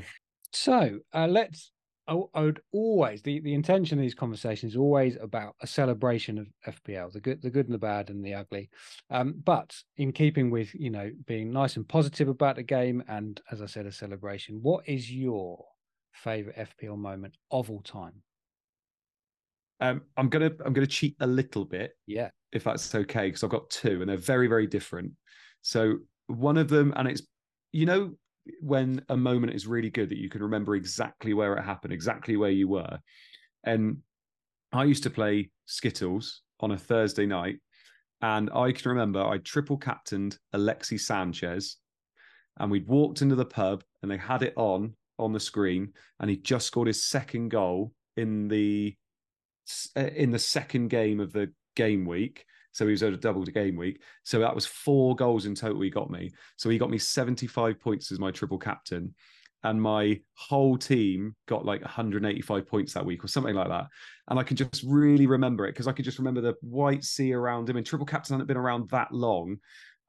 So 0.53 1.01
uh, 1.15 1.27
let's 1.27 1.73
I, 2.11 2.21
I, 2.35 2.41
would 2.43 2.61
always 2.73 3.23
the, 3.23 3.39
the 3.41 3.55
intention 3.55 3.97
of 3.97 4.03
these 4.03 4.17
conversations 4.17 4.73
is 4.73 4.77
always 4.77 5.17
about 5.21 5.55
a 5.63 5.67
celebration 5.67 6.39
of 6.39 6.75
FPL, 6.75 7.13
the 7.13 7.21
good, 7.21 7.41
the 7.41 7.51
good 7.51 7.67
and 7.67 7.75
the 7.75 7.79
bad 7.79 8.11
and 8.11 8.25
the 8.25 8.35
ugly. 8.35 8.69
Um, 9.11 9.41
but 9.45 9.77
in 9.97 10.13
keeping 10.13 10.51
with 10.51 10.75
you 10.75 10.91
know 10.91 11.11
being 11.27 11.53
nice 11.53 11.77
and 11.77 11.89
positive 11.89 12.29
about 12.29 12.57
the 12.57 12.65
game, 12.65 13.03
and 13.09 13.41
as 13.53 13.63
I 13.63 13.67
said, 13.67 13.87
a 13.87 13.93
celebration. 13.93 14.59
What 14.61 14.89
is 14.89 15.11
your 15.11 15.65
favorite 16.13 16.57
FPL 16.57 16.99
moment 16.99 17.35
of 17.53 17.71
all 17.71 17.83
time? 17.83 18.23
Um, 19.81 20.03
I'm 20.17 20.29
gonna 20.29 20.51
I'm 20.65 20.73
gonna 20.73 20.87
cheat 20.89 21.17
a 21.21 21.27
little 21.27 21.65
bit, 21.65 21.93
yeah, 22.07 22.31
if 22.53 22.65
that's 22.65 22.93
okay, 22.93 23.29
because 23.29 23.45
I've 23.45 23.51
got 23.51 23.71
two 23.71 24.01
and 24.01 24.11
they're 24.11 24.17
very 24.17 24.49
very 24.49 24.67
different. 24.67 25.13
So 25.63 25.99
one 26.27 26.57
of 26.57 26.69
them, 26.69 26.93
and 26.97 27.07
it's 27.07 27.23
you 27.71 27.87
know 27.87 28.15
when 28.61 29.03
a 29.09 29.17
moment 29.17 29.55
is 29.55 29.67
really 29.67 29.91
good 29.91 30.09
that 30.11 30.19
you 30.19 30.29
can 30.29 30.43
remember 30.43 30.75
exactly 30.75 31.35
where 31.35 31.55
it 31.55 31.65
happened, 31.65 31.93
exactly 31.93 32.37
where 32.37 32.51
you 32.51 32.69
were. 32.69 32.99
And 33.65 33.99
I 34.73 34.85
used 34.85 35.03
to 35.05 35.11
play 35.11 35.51
Skittles 35.67 36.43
on 36.61 36.71
a 36.71 36.79
Thursday 36.79 37.27
night, 37.27 37.57
and 38.23 38.51
I 38.55 38.73
can 38.73 38.91
remember 38.91 39.23
I 39.23 39.39
triple 39.39 39.77
captained 39.77 40.39
Alexis 40.53 41.07
Sanchez, 41.07 41.77
and 42.59 42.71
we'd 42.71 42.87
walked 42.87 43.23
into 43.23 43.37
the 43.37 43.45
pub 43.45 43.83
and 44.03 44.11
they 44.11 44.17
had 44.17 44.43
it 44.43 44.55
on 44.57 44.95
on 45.19 45.33
the 45.33 45.41
screen, 45.41 45.93
and 46.19 46.31
he 46.31 46.37
just 46.37 46.67
scored 46.67 46.89
his 46.89 47.05
second 47.05 47.51
goal 47.51 47.93
in 48.17 48.49
the 48.49 48.97
uh, 49.97 50.01
in 50.01 50.31
the 50.31 50.39
second 50.39 50.89
game 50.89 51.21
of 51.21 51.33
the 51.33 51.53
game 51.77 52.05
week. 52.05 52.45
So 52.73 52.87
he 52.87 52.93
was 52.93 53.03
at 53.03 53.13
a 53.13 53.17
double 53.17 53.43
game 53.45 53.77
week. 53.77 54.03
So 54.23 54.39
that 54.41 54.55
was 54.55 54.67
four 54.67 55.17
goals 55.17 55.47
in 55.47 55.55
total 55.55 55.81
he 55.83 55.91
got 55.91 56.11
me. 56.11 56.31
So 56.57 56.71
he 56.71 56.79
got 56.79 56.91
me 56.91 56.99
75 56.99 57.81
points 57.81 58.13
as 58.13 58.19
my 58.19 58.31
triple 58.31 58.59
captain. 58.59 59.15
And 59.63 59.81
my 59.81 60.19
whole 60.35 60.79
team 60.79 61.37
got 61.47 61.67
like 61.67 61.83
185 61.83 62.67
points 62.67 62.95
that 62.95 63.05
week 63.05 63.23
or 63.23 63.29
something 63.29 63.55
like 63.55 63.69
that. 63.69 63.89
And 64.29 64.39
I 64.39 64.43
can 64.43 64.57
just 64.57 64.83
really 64.87 65.27
remember 65.27 65.67
it 65.67 65.73
because 65.73 65.87
I 65.87 65.93
can 65.93 66.05
just 66.05 66.19
remember 66.19 66.41
the 66.41 66.55
white 66.63 67.05
sea 67.05 67.35
around 67.35 67.69
him. 67.69 67.77
And 67.77 67.85
triple 67.85 68.07
captain 68.07 68.35
hadn't 68.35 68.47
been 68.47 68.57
around 68.57 68.89
that 68.91 69.13
long. 69.13 69.59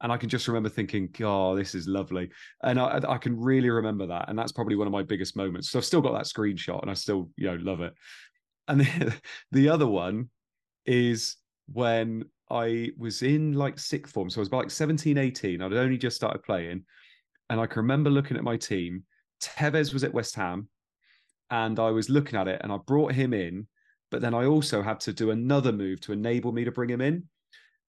And 0.00 0.10
I 0.10 0.16
can 0.16 0.28
just 0.28 0.48
remember 0.48 0.68
thinking, 0.68 1.14
"Oh, 1.22 1.54
this 1.54 1.76
is 1.76 1.86
lovely," 1.86 2.28
and 2.64 2.80
I, 2.80 3.00
I 3.08 3.18
can 3.18 3.38
really 3.38 3.70
remember 3.70 4.08
that, 4.08 4.28
and 4.28 4.36
that's 4.36 4.50
probably 4.50 4.74
one 4.74 4.88
of 4.88 4.92
my 4.92 5.04
biggest 5.04 5.36
moments. 5.36 5.70
So 5.70 5.78
I've 5.78 5.84
still 5.84 6.00
got 6.00 6.14
that 6.14 6.24
screenshot, 6.24 6.82
and 6.82 6.90
I 6.90 6.94
still, 6.94 7.30
you 7.36 7.46
know, 7.46 7.54
love 7.54 7.82
it. 7.82 7.94
And 8.66 8.80
the, 8.80 9.14
the 9.52 9.68
other 9.68 9.86
one 9.86 10.28
is 10.86 11.36
when 11.72 12.24
I 12.52 12.90
was 12.98 13.22
in 13.22 13.54
like 13.54 13.78
sixth 13.78 14.12
form. 14.12 14.28
So 14.28 14.38
I 14.38 14.42
was 14.42 14.48
about 14.48 14.64
like 14.64 14.70
17, 14.70 15.16
18. 15.16 15.62
I'd 15.62 15.72
only 15.72 15.96
just 15.96 16.16
started 16.16 16.42
playing. 16.42 16.84
And 17.48 17.60
I 17.60 17.66
can 17.66 17.82
remember 17.82 18.10
looking 18.10 18.36
at 18.36 18.44
my 18.44 18.56
team. 18.56 19.04
Tevez 19.42 19.92
was 19.92 20.04
at 20.04 20.12
West 20.12 20.36
Ham. 20.36 20.68
And 21.50 21.78
I 21.78 21.90
was 21.90 22.08
looking 22.08 22.38
at 22.38 22.48
it 22.48 22.60
and 22.62 22.70
I 22.72 22.76
brought 22.76 23.12
him 23.12 23.32
in. 23.32 23.66
But 24.10 24.20
then 24.20 24.34
I 24.34 24.44
also 24.44 24.82
had 24.82 25.00
to 25.00 25.12
do 25.12 25.30
another 25.30 25.72
move 25.72 26.00
to 26.02 26.12
enable 26.12 26.52
me 26.52 26.64
to 26.64 26.72
bring 26.72 26.90
him 26.90 27.00
in. 27.00 27.24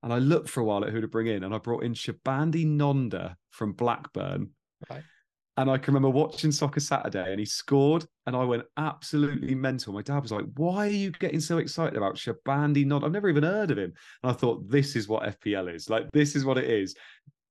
And 0.03 0.12
I 0.12 0.18
looked 0.18 0.48
for 0.48 0.61
a 0.61 0.64
while 0.64 0.85
at 0.85 0.90
who 0.90 1.00
to 1.00 1.09
bring 1.09 1.27
in. 1.27 1.44
And 1.44 1.55
I 1.55 1.59
brought 1.59 1.85
in 1.85 1.92
Shabani 1.92 2.66
Nonda 2.66 3.37
from 3.50 3.72
Blackburn. 3.72 4.50
Right. 4.88 5.03
And 5.56 5.70
I 5.70 5.78
can 5.78 5.94
remember 5.94 6.10
watching 6.10 6.50
Soccer 6.50 6.80
Saturday 6.80 7.30
and 7.30 7.38
he 7.38 7.46
scored 7.46 8.04
and 8.26 8.34
I 8.34 8.42
went 8.44 8.64
absolutely 8.76 9.54
mental. 9.54 9.92
My 9.92 10.02
dad 10.02 10.22
was 10.22 10.32
like, 10.32 10.46
Why 10.56 10.86
are 10.86 10.90
you 10.90 11.12
getting 11.12 11.40
so 11.40 11.58
excited 11.58 11.96
about 11.96 12.16
Shabani 12.16 12.84
Nod? 12.84 13.04
I've 13.04 13.12
never 13.12 13.28
even 13.28 13.44
heard 13.44 13.70
of 13.70 13.78
him. 13.78 13.92
And 14.22 14.32
I 14.32 14.34
thought, 14.34 14.68
This 14.68 14.96
is 14.96 15.06
what 15.06 15.40
FPL 15.40 15.72
is. 15.72 15.88
Like, 15.88 16.10
this 16.12 16.34
is 16.34 16.44
what 16.44 16.58
it 16.58 16.64
is. 16.64 16.96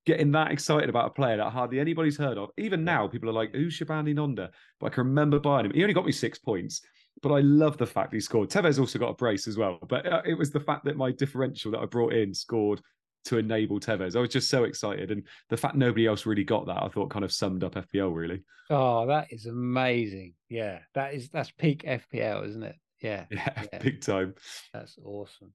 Getting 0.06 0.34
that 0.34 0.52
excited 0.52 0.90
about 0.90 1.08
a 1.08 1.14
player 1.14 1.38
that 1.38 1.52
hardly 1.52 1.80
anybody's 1.80 2.18
heard 2.18 2.38
of. 2.38 2.50
Even 2.58 2.84
now, 2.84 3.08
people 3.08 3.30
are 3.30 3.34
like, 3.34 3.54
Who's 3.56 3.80
Shabani 3.80 4.14
Nonda? 4.14 4.50
But 4.82 4.88
I 4.88 4.90
can 4.90 5.08
remember 5.08 5.40
buying 5.40 5.66
him. 5.66 5.74
He 5.74 5.82
only 5.82 5.94
got 5.94 6.06
me 6.06 6.12
six 6.12 6.38
points, 6.38 6.82
but 7.22 7.32
I 7.32 7.40
love 7.40 7.78
the 7.78 7.86
fact 7.86 8.14
he 8.14 8.20
scored. 8.20 8.50
Tevez 8.50 8.80
also 8.80 9.00
got 9.00 9.12
a 9.12 9.16
brace 9.16 9.48
as 9.48 9.58
well. 9.58 9.80
But 9.88 10.06
uh, 10.06 10.22
it 10.26 10.38
was 10.38 10.52
the 10.52 10.60
fact 10.60 10.84
that 10.86 10.98
my 10.98 11.12
differential 11.12 11.72
that 11.72 11.80
I 11.80 11.86
brought 11.86 12.12
in 12.12 12.34
scored 12.34 12.82
to 13.26 13.38
enable 13.38 13.80
Tevez. 13.80 14.16
I 14.16 14.20
was 14.20 14.30
just 14.30 14.50
so 14.50 14.64
excited, 14.64 15.12
and 15.12 15.24
the 15.50 15.58
fact 15.58 15.76
nobody 15.76 16.08
else 16.08 16.26
really 16.26 16.44
got 16.44 16.66
that, 16.68 16.84
I 16.84 16.90
thought, 16.90 17.10
kind 17.10 17.26
of 17.26 17.32
summed 17.32 17.64
up 17.64 17.76
FPL 17.76 18.14
really. 18.16 18.44
Oh, 18.70 19.08
that 19.08 19.32
is 19.32 19.46
amazing! 19.46 20.34
Yeah, 20.50 20.80
that 20.94 21.14
is 21.14 21.30
that's 21.30 21.52
peak 21.52 21.84
FPL, 21.84 22.48
isn't 22.48 22.64
it? 22.64 22.76
Yeah, 23.02 23.26
yeah, 23.32 23.64
yeah. 23.72 23.80
big 23.80 24.02
time. 24.02 24.36
That's 24.74 24.98
awesome. 25.04 25.54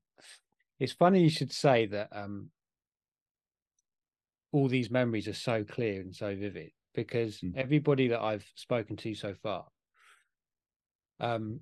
It's 0.78 0.92
funny 0.92 1.22
you 1.22 1.30
should 1.30 1.52
say 1.52 1.86
that. 1.86 2.08
Um, 2.12 2.50
all 4.52 4.68
these 4.68 4.90
memories 4.90 5.28
are 5.28 5.34
so 5.34 5.62
clear 5.62 6.00
and 6.00 6.14
so 6.14 6.34
vivid 6.34 6.70
because 6.94 7.38
mm. 7.40 7.52
everybody 7.54 8.08
that 8.08 8.20
I've 8.20 8.46
spoken 8.54 8.96
to 8.96 9.14
so 9.14 9.34
far, 9.42 9.66
um, 11.20 11.60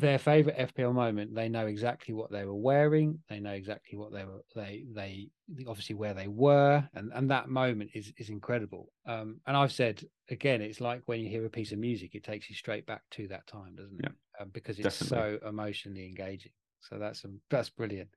their 0.00 0.18
favorite 0.18 0.74
FPL 0.74 0.92
moment, 0.92 1.34
they 1.34 1.48
know 1.48 1.66
exactly 1.66 2.14
what 2.14 2.30
they 2.30 2.44
were 2.44 2.54
wearing. 2.54 3.20
They 3.28 3.38
know 3.38 3.52
exactly 3.52 3.96
what 3.96 4.12
they 4.12 4.24
were 4.24 4.42
they 4.54 4.84
they 4.92 5.28
obviously 5.68 5.94
where 5.94 6.14
they 6.14 6.28
were, 6.28 6.88
and 6.94 7.12
and 7.14 7.30
that 7.30 7.48
moment 7.48 7.90
is 7.94 8.12
is 8.18 8.28
incredible. 8.28 8.92
Um, 9.06 9.40
and 9.46 9.56
I've 9.56 9.72
said 9.72 10.02
again, 10.30 10.60
it's 10.62 10.80
like 10.80 11.02
when 11.06 11.20
you 11.20 11.28
hear 11.28 11.46
a 11.46 11.50
piece 11.50 11.72
of 11.72 11.78
music, 11.78 12.14
it 12.14 12.24
takes 12.24 12.48
you 12.50 12.56
straight 12.56 12.86
back 12.86 13.02
to 13.12 13.28
that 13.28 13.46
time, 13.46 13.76
doesn't 13.76 14.04
it? 14.04 14.10
Yeah, 14.10 14.42
um, 14.42 14.50
because 14.52 14.78
it's 14.78 14.98
definitely. 14.98 15.38
so 15.40 15.48
emotionally 15.48 16.06
engaging. 16.06 16.52
So 16.80 16.98
that's 16.98 17.24
um, 17.24 17.40
that's 17.50 17.70
brilliant. 17.70 18.10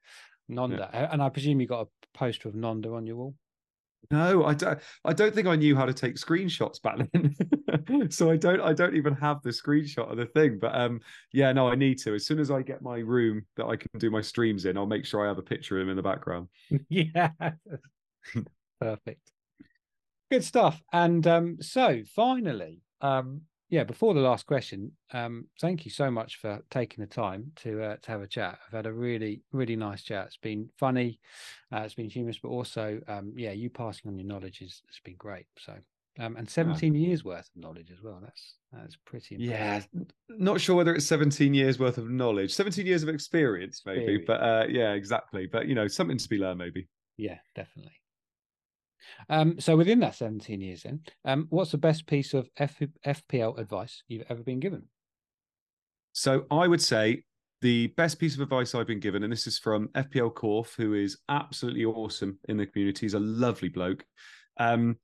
Nonda, 0.50 0.90
yeah. 0.94 1.10
and 1.12 1.22
I 1.22 1.30
presume 1.30 1.60
you 1.60 1.68
got 1.68 1.88
a 1.88 2.18
poster 2.18 2.48
of 2.48 2.56
Nonda 2.56 2.96
on 2.96 3.06
your 3.06 3.18
wall. 3.18 3.36
No, 4.10 4.46
I 4.46 4.54
don't. 4.54 4.80
I 5.04 5.14
don't 5.14 5.36
think 5.36 5.48
I 5.48 5.56
knew 5.56 5.76
how 5.76 5.86
to 5.86 5.94
take 5.94 6.16
screenshots 6.16 6.82
back 6.82 6.98
then, 7.12 8.10
so 8.10 8.32
I 8.32 8.38
don't. 8.38 8.62
I 8.62 8.74
don't 8.74 8.96
even 8.96 9.14
have 9.16 9.42
the 9.42 9.50
screenshot 9.50 10.10
of 10.10 10.18
the 10.18 10.28
thing. 10.28 10.60
But 10.60 10.76
um, 10.76 11.02
yeah, 11.34 11.52
no, 11.52 11.68
I 11.68 11.76
need 11.76 11.98
to. 12.00 12.16
As 12.16 12.26
soon 12.26 12.40
as 12.40 12.50
I 12.50 12.62
get 12.62 12.82
my 12.82 13.00
room 13.00 13.46
that 13.58 13.66
I 13.66 13.76
can 13.76 13.90
do 13.98 14.10
my 14.10 14.22
streams 14.22 14.66
in, 14.66 14.78
I'll 14.78 14.86
make 14.86 15.06
sure 15.06 15.26
I 15.26 15.28
have 15.28 15.38
a 15.38 15.44
picture 15.44 15.78
of 15.78 15.84
him 15.84 15.90
in 15.90 15.98
the 15.98 16.04
background. 16.04 16.48
yeah, 16.90 17.32
perfect. 18.80 19.32
Good 20.32 20.44
stuff. 20.44 20.82
And 20.94 21.26
um, 21.28 21.58
so 21.62 22.04
finally, 22.16 22.82
um, 23.02 23.42
yeah, 23.70 23.84
before 23.84 24.14
the 24.14 24.22
last 24.22 24.46
question, 24.46 24.92
um, 25.14 25.48
thank 25.60 25.84
you 25.86 25.92
so 25.92 26.10
much 26.10 26.38
for 26.38 26.62
taking 26.70 27.04
the 27.04 27.10
time 27.10 27.52
to 27.58 27.84
uh, 27.84 27.96
to 28.02 28.12
have 28.12 28.22
a 28.22 28.28
chat. 28.28 28.60
I've 28.66 28.74
had 28.74 28.86
a 28.86 28.94
really 28.94 29.42
really 29.52 29.76
nice 29.76 30.04
chat. 30.04 30.28
It's 30.28 30.38
been 30.38 30.70
funny, 30.78 31.20
uh, 31.74 31.80
it's 31.80 31.96
been 31.96 32.10
humorous, 32.10 32.40
but 32.40 32.50
also 32.50 33.00
um, 33.08 33.34
yeah, 33.36 33.52
you 33.52 33.70
passing 33.70 34.10
on 34.10 34.18
your 34.18 34.28
knowledge 34.28 34.60
has, 34.60 34.82
has 34.88 35.00
been 35.04 35.16
great. 35.18 35.48
So 35.58 35.74
um, 36.20 36.36
and 36.36 36.50
17 36.50 36.94
yeah. 36.94 37.08
years 37.08 37.24
worth 37.24 37.50
of 37.56 37.62
knowledge 37.62 37.92
as 37.92 38.02
well. 38.02 38.20
That's 38.22 38.56
that's 38.72 38.98
pretty. 39.06 39.36
Impressive. 39.36 39.88
Yeah, 39.94 40.04
not 40.30 40.60
sure 40.60 40.76
whether 40.76 40.96
it's 40.96 41.06
17 41.06 41.54
years 41.54 41.80
worth 41.80 41.98
of 41.98 42.10
knowledge, 42.10 42.54
17 42.54 42.86
years 42.86 43.04
of 43.04 43.10
experience, 43.10 43.84
maybe. 43.86 44.00
Experience. 44.00 44.26
But 44.28 44.42
uh, 44.42 44.66
yeah, 44.70 44.94
exactly. 44.94 45.48
But 45.52 45.68
you 45.68 45.76
know, 45.76 45.88
something 45.88 46.18
to 46.18 46.30
be 46.30 46.38
learned, 46.38 46.60
maybe. 46.60 46.88
Yeah, 47.18 47.38
definitely. 47.56 47.94
Um, 49.30 49.60
so 49.60 49.76
within 49.78 50.00
that 50.00 50.16
17 50.16 50.62
years, 50.62 50.84
then, 50.84 51.02
um, 51.26 51.48
what's 51.50 51.72
the 51.72 51.78
best 51.78 52.08
piece 52.08 52.34
of 52.34 52.50
F- 52.58 52.82
FPL 53.06 53.60
advice 53.60 54.04
you've 54.08 54.26
ever 54.30 54.44
been 54.44 54.60
given? 54.60 54.84
So 56.14 56.46
I 56.50 56.68
would 56.68 56.82
say 56.82 57.24
the 57.62 57.88
best 57.88 58.20
piece 58.20 58.36
of 58.36 58.42
advice 58.42 58.76
I've 58.76 58.88
been 58.88 59.00
given, 59.00 59.24
and 59.24 59.32
this 59.32 59.48
is 59.48 59.60
from 59.60 59.88
FPL 59.90 60.34
Corf, 60.34 60.76
who 60.76 60.94
is 60.94 61.18
absolutely 61.30 61.86
awesome 61.86 62.40
in 62.48 62.58
the 62.58 62.66
community. 62.66 63.06
He's 63.06 63.14
a 63.14 63.20
lovely 63.20 63.70
bloke. 63.70 64.06
Um, 64.60 64.98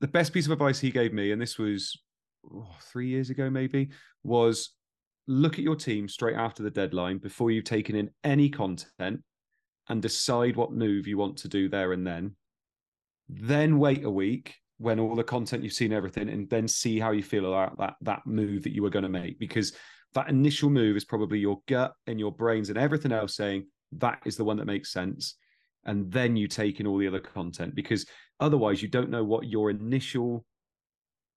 the 0.00 0.08
best 0.08 0.32
piece 0.32 0.46
of 0.46 0.52
advice 0.52 0.78
he 0.78 0.90
gave 0.90 1.12
me, 1.12 1.32
and 1.32 1.40
this 1.40 1.58
was 1.58 1.98
oh, 2.52 2.68
three 2.80 3.08
years 3.08 3.30
ago 3.30 3.50
maybe, 3.50 3.90
was 4.22 4.74
look 5.26 5.54
at 5.54 5.64
your 5.64 5.76
team 5.76 6.08
straight 6.08 6.36
after 6.36 6.62
the 6.62 6.70
deadline 6.70 7.18
before 7.18 7.50
you've 7.50 7.64
taken 7.64 7.96
in 7.96 8.10
any 8.22 8.48
content 8.48 9.20
and 9.88 10.02
decide 10.02 10.56
what 10.56 10.72
move 10.72 11.06
you 11.06 11.18
want 11.18 11.36
to 11.38 11.48
do 11.48 11.68
there 11.68 11.92
and 11.92 12.06
then 12.06 12.34
then 13.28 13.78
wait 13.78 14.04
a 14.04 14.10
week 14.10 14.54
when 14.78 15.00
all 15.00 15.14
the 15.14 15.24
content 15.24 15.62
you've 15.62 15.72
seen 15.72 15.92
everything 15.92 16.28
and 16.28 16.48
then 16.50 16.68
see 16.68 17.00
how 17.00 17.10
you 17.10 17.22
feel 17.22 17.46
about 17.46 17.78
that 17.78 17.94
that 18.02 18.26
move 18.26 18.62
that 18.62 18.74
you 18.74 18.82
were 18.82 18.90
going 18.90 19.02
to 19.02 19.08
make 19.08 19.38
because 19.38 19.72
that 20.14 20.28
initial 20.28 20.70
move 20.70 20.96
is 20.96 21.04
probably 21.04 21.38
your 21.38 21.60
gut 21.66 21.92
and 22.06 22.18
your 22.18 22.32
brains 22.32 22.68
and 22.68 22.78
everything 22.78 23.12
else 23.12 23.36
saying 23.36 23.66
that 23.92 24.20
is 24.24 24.36
the 24.36 24.44
one 24.44 24.56
that 24.56 24.64
makes 24.64 24.92
sense. 24.92 25.36
And 25.84 26.10
then 26.10 26.36
you 26.36 26.48
take 26.48 26.80
in 26.80 26.86
all 26.86 26.98
the 26.98 27.06
other 27.06 27.20
content 27.20 27.74
because 27.74 28.06
otherwise 28.40 28.82
you 28.82 28.88
don't 28.88 29.10
know 29.10 29.24
what 29.24 29.46
your 29.46 29.70
initial 29.70 30.44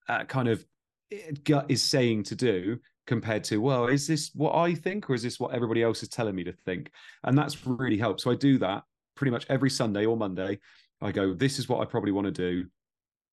uh, 0.07 0.23
kind 0.23 0.47
of 0.47 0.65
eh, 1.11 1.31
gut 1.43 1.65
is 1.69 1.83
saying 1.83 2.23
to 2.23 2.35
do 2.35 2.77
compared 3.05 3.43
to 3.43 3.57
well 3.57 3.87
is 3.87 4.05
this 4.05 4.29
what 4.35 4.53
i 4.53 4.71
think 4.71 5.09
or 5.09 5.15
is 5.15 5.23
this 5.23 5.39
what 5.39 5.51
everybody 5.51 5.81
else 5.81 6.03
is 6.03 6.09
telling 6.09 6.35
me 6.35 6.43
to 6.43 6.53
think? 6.53 6.91
And 7.23 7.37
that's 7.37 7.65
really 7.65 7.97
helped. 7.97 8.21
So 8.21 8.31
i 8.31 8.35
do 8.35 8.57
that 8.59 8.83
pretty 9.15 9.31
much 9.31 9.45
every 9.49 9.69
sunday 9.69 10.05
or 10.05 10.15
monday 10.15 10.57
I 11.01 11.11
go, 11.11 11.33
this 11.33 11.59
is 11.59 11.69
what 11.69 11.81
I 11.81 11.85
probably 11.85 12.11
want 12.11 12.25
to 12.25 12.31
do. 12.31 12.67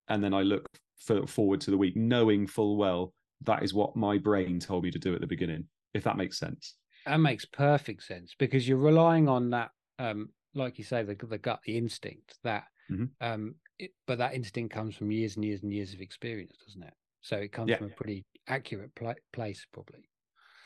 And 0.07 0.23
then 0.23 0.33
I 0.33 0.41
look 0.41 0.65
for, 0.99 1.27
forward 1.27 1.61
to 1.61 1.71
the 1.71 1.77
week, 1.77 1.95
knowing 1.95 2.47
full 2.47 2.77
well 2.77 3.13
that 3.41 3.63
is 3.63 3.73
what 3.73 3.95
my 3.95 4.17
brain 4.17 4.59
told 4.59 4.83
me 4.83 4.91
to 4.91 4.99
do 4.99 5.13
at 5.13 5.21
the 5.21 5.27
beginning, 5.27 5.65
if 5.93 6.03
that 6.03 6.17
makes 6.17 6.39
sense. 6.39 6.75
That 7.05 7.19
makes 7.19 7.45
perfect 7.45 8.03
sense 8.03 8.33
because 8.37 8.67
you're 8.67 8.77
relying 8.77 9.29
on 9.29 9.51
that, 9.51 9.71
um, 9.99 10.29
like 10.55 10.77
you 10.77 10.83
say, 10.83 11.03
the, 11.03 11.15
the 11.15 11.37
gut, 11.37 11.59
the 11.65 11.77
instinct 11.77 12.35
that, 12.43 12.63
mm-hmm. 12.91 13.05
um, 13.21 13.55
it, 13.79 13.91
but 14.07 14.17
that 14.17 14.33
instinct 14.33 14.73
comes 14.73 14.95
from 14.95 15.11
years 15.11 15.35
and 15.35 15.45
years 15.45 15.61
and 15.63 15.71
years 15.71 15.93
of 15.93 16.01
experience, 16.01 16.57
doesn't 16.65 16.83
it? 16.83 16.93
So 17.21 17.37
it 17.37 17.51
comes 17.51 17.69
yeah. 17.69 17.77
from 17.77 17.87
a 17.87 17.95
pretty 17.95 18.25
accurate 18.47 18.95
pl- 18.95 19.13
place, 19.33 19.65
probably. 19.71 20.09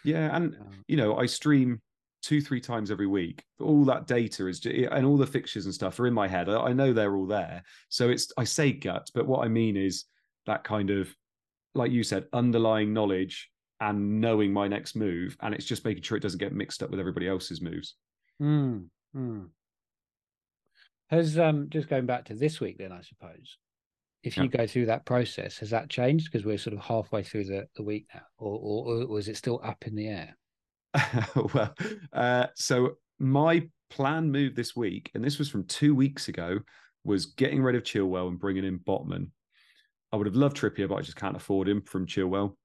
Yeah, 0.04 0.36
and 0.36 0.56
um, 0.56 0.84
you 0.88 0.98
know, 0.98 1.18
I 1.18 1.26
stream 1.26 1.82
two 2.22 2.42
three 2.42 2.62
times 2.62 2.92
every 2.92 3.08
week. 3.08 3.44
All 3.60 3.84
that 3.86 4.08
data 4.08 4.48
is 4.48 4.66
and 4.66 5.06
all 5.06 5.18
the 5.18 5.28
fixtures 5.28 5.66
and 5.66 5.74
stuff 5.74 6.00
are 6.00 6.08
in 6.08 6.14
my 6.14 6.28
head. 6.28 6.50
I 6.50 6.74
know 6.74 6.94
they're 6.94 7.16
all 7.16 7.28
there. 7.28 7.64
So 7.90 8.10
it's 8.10 8.32
i 8.38 8.44
say 8.44 8.72
gut 8.72 9.10
but 9.14 9.28
what 9.28 9.44
i 9.44 9.48
mean 9.48 9.76
is 9.76 10.06
that 10.46 10.64
kind 10.64 10.90
of 10.90 11.14
like 11.74 11.92
you 11.92 12.04
said 12.04 12.26
underlying 12.34 12.94
knowledge 12.94 13.50
and 13.80 14.22
knowing 14.22 14.52
my 14.54 14.68
next 14.68 14.96
move 14.96 15.38
and 15.42 15.54
it's 15.56 15.66
just 15.66 15.86
making 15.86 16.04
sure 16.04 16.18
it 16.18 16.22
doesn't 16.22 16.40
get 16.40 16.54
mixed 16.54 16.84
up 16.84 16.92
with 16.92 17.00
everybody 17.00 17.28
else's 17.28 17.62
moves. 17.62 17.96
Mm, 18.42 18.88
mm. 19.16 19.48
has 21.10 21.38
um 21.40 21.68
just 21.70 21.90
going 21.90 22.06
back 22.06 22.26
to 22.26 22.34
this 22.34 22.60
week 22.60 22.78
then 22.80 22.92
i 22.92 23.02
suppose 23.02 23.58
if 24.24 24.36
you 24.38 24.44
yeah. 24.44 24.58
go 24.58 24.68
through 24.68 24.88
that 24.88 25.06
process 25.06 25.58
has 25.58 25.72
that 25.72 25.90
changed? 25.90 26.32
Because 26.32 26.46
we're 26.46 26.58
sort 26.58 26.76
of 26.76 26.84
halfway 26.84 27.24
through 27.24 27.46
the, 27.46 27.68
the 27.76 27.84
week 27.84 28.06
now 28.14 28.22
or, 28.38 28.60
or, 28.60 29.04
or 29.04 29.20
is 29.20 29.28
it 29.28 29.38
still 29.38 29.60
up 29.64 29.86
in 29.88 29.96
the 29.96 30.08
air 30.08 30.38
well, 31.54 31.74
uh, 32.14 32.48
so 32.56 32.98
my 33.20 33.68
plan 33.90 34.32
move 34.32 34.56
this 34.56 34.76
week, 34.76 35.12
and 35.14 35.24
this 35.24 35.38
was 35.38 35.50
from 35.50 35.66
two 35.66 35.94
weeks 35.96 36.28
ago, 36.28 36.60
was 37.04 37.28
getting 37.28 37.62
rid 37.62 37.76
of 37.76 37.84
Chilwell 37.84 38.28
and 38.28 38.40
bringing 38.40 38.66
in 38.66 38.80
Botman. 38.80 39.28
I 40.12 40.18
would 40.18 40.28
have 40.28 40.36
loved 40.36 40.58
Trippier, 40.58 40.90
but 40.90 40.96
I 40.96 41.02
just 41.02 41.18
can't 41.18 41.36
afford 41.36 41.68
him 41.68 41.82
from 41.82 42.06
Chilwell. 42.06 42.56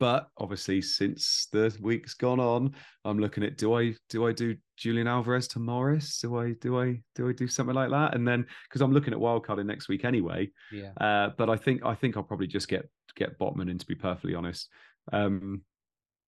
But 0.00 0.28
obviously, 0.38 0.82
since 0.82 1.48
the 1.52 1.74
week's 1.80 2.14
gone 2.14 2.40
on, 2.40 2.74
I'm 3.04 3.18
looking 3.18 3.44
at 3.44 3.56
do 3.56 3.74
I 3.74 3.94
do 4.08 4.26
I 4.26 4.32
do 4.32 4.56
Julian 4.76 5.06
Alvarez 5.06 5.48
to 5.48 5.60
Morris? 5.60 6.18
Do 6.18 6.36
I 6.36 6.52
do 6.60 6.80
I 6.80 7.00
do 7.14 7.28
I 7.28 7.32
do 7.32 7.46
something 7.46 7.76
like 7.76 7.90
that? 7.90 8.14
And 8.14 8.26
then 8.26 8.44
because 8.68 8.80
I'm 8.80 8.92
looking 8.92 9.14
at 9.14 9.20
wildcarding 9.20 9.66
next 9.66 9.88
week 9.88 10.04
anyway. 10.04 10.50
Yeah. 10.72 10.90
Uh, 11.00 11.30
but 11.38 11.48
I 11.48 11.56
think 11.56 11.84
I 11.84 11.94
think 11.94 12.16
I'll 12.16 12.24
probably 12.24 12.48
just 12.48 12.68
get 12.68 12.88
get 13.14 13.38
Botman 13.38 13.70
in 13.70 13.78
to 13.78 13.86
be 13.86 13.94
perfectly 13.94 14.34
honest. 14.34 14.68
Um, 15.12 15.62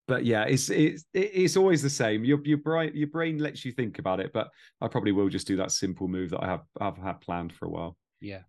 but 0.06 0.24
yeah, 0.24 0.44
it's 0.44 0.70
it's 0.70 1.04
it's 1.12 1.56
always 1.56 1.82
the 1.82 1.90
same. 1.90 2.24
Your 2.24 2.40
your 2.44 2.58
brain 2.58 2.92
your 2.94 3.08
brain 3.08 3.38
lets 3.38 3.64
you 3.64 3.72
think 3.72 3.98
about 3.98 4.20
it, 4.20 4.32
but 4.32 4.48
I 4.80 4.88
probably 4.88 5.12
will 5.12 5.28
just 5.28 5.46
do 5.46 5.56
that 5.56 5.72
simple 5.72 6.08
move 6.08 6.30
that 6.30 6.42
I 6.42 6.46
have 6.46 6.62
I've 6.80 6.96
had 6.96 7.20
planned 7.20 7.52
for 7.52 7.66
a 7.66 7.70
while. 7.70 7.96
Yeah. 8.20 8.42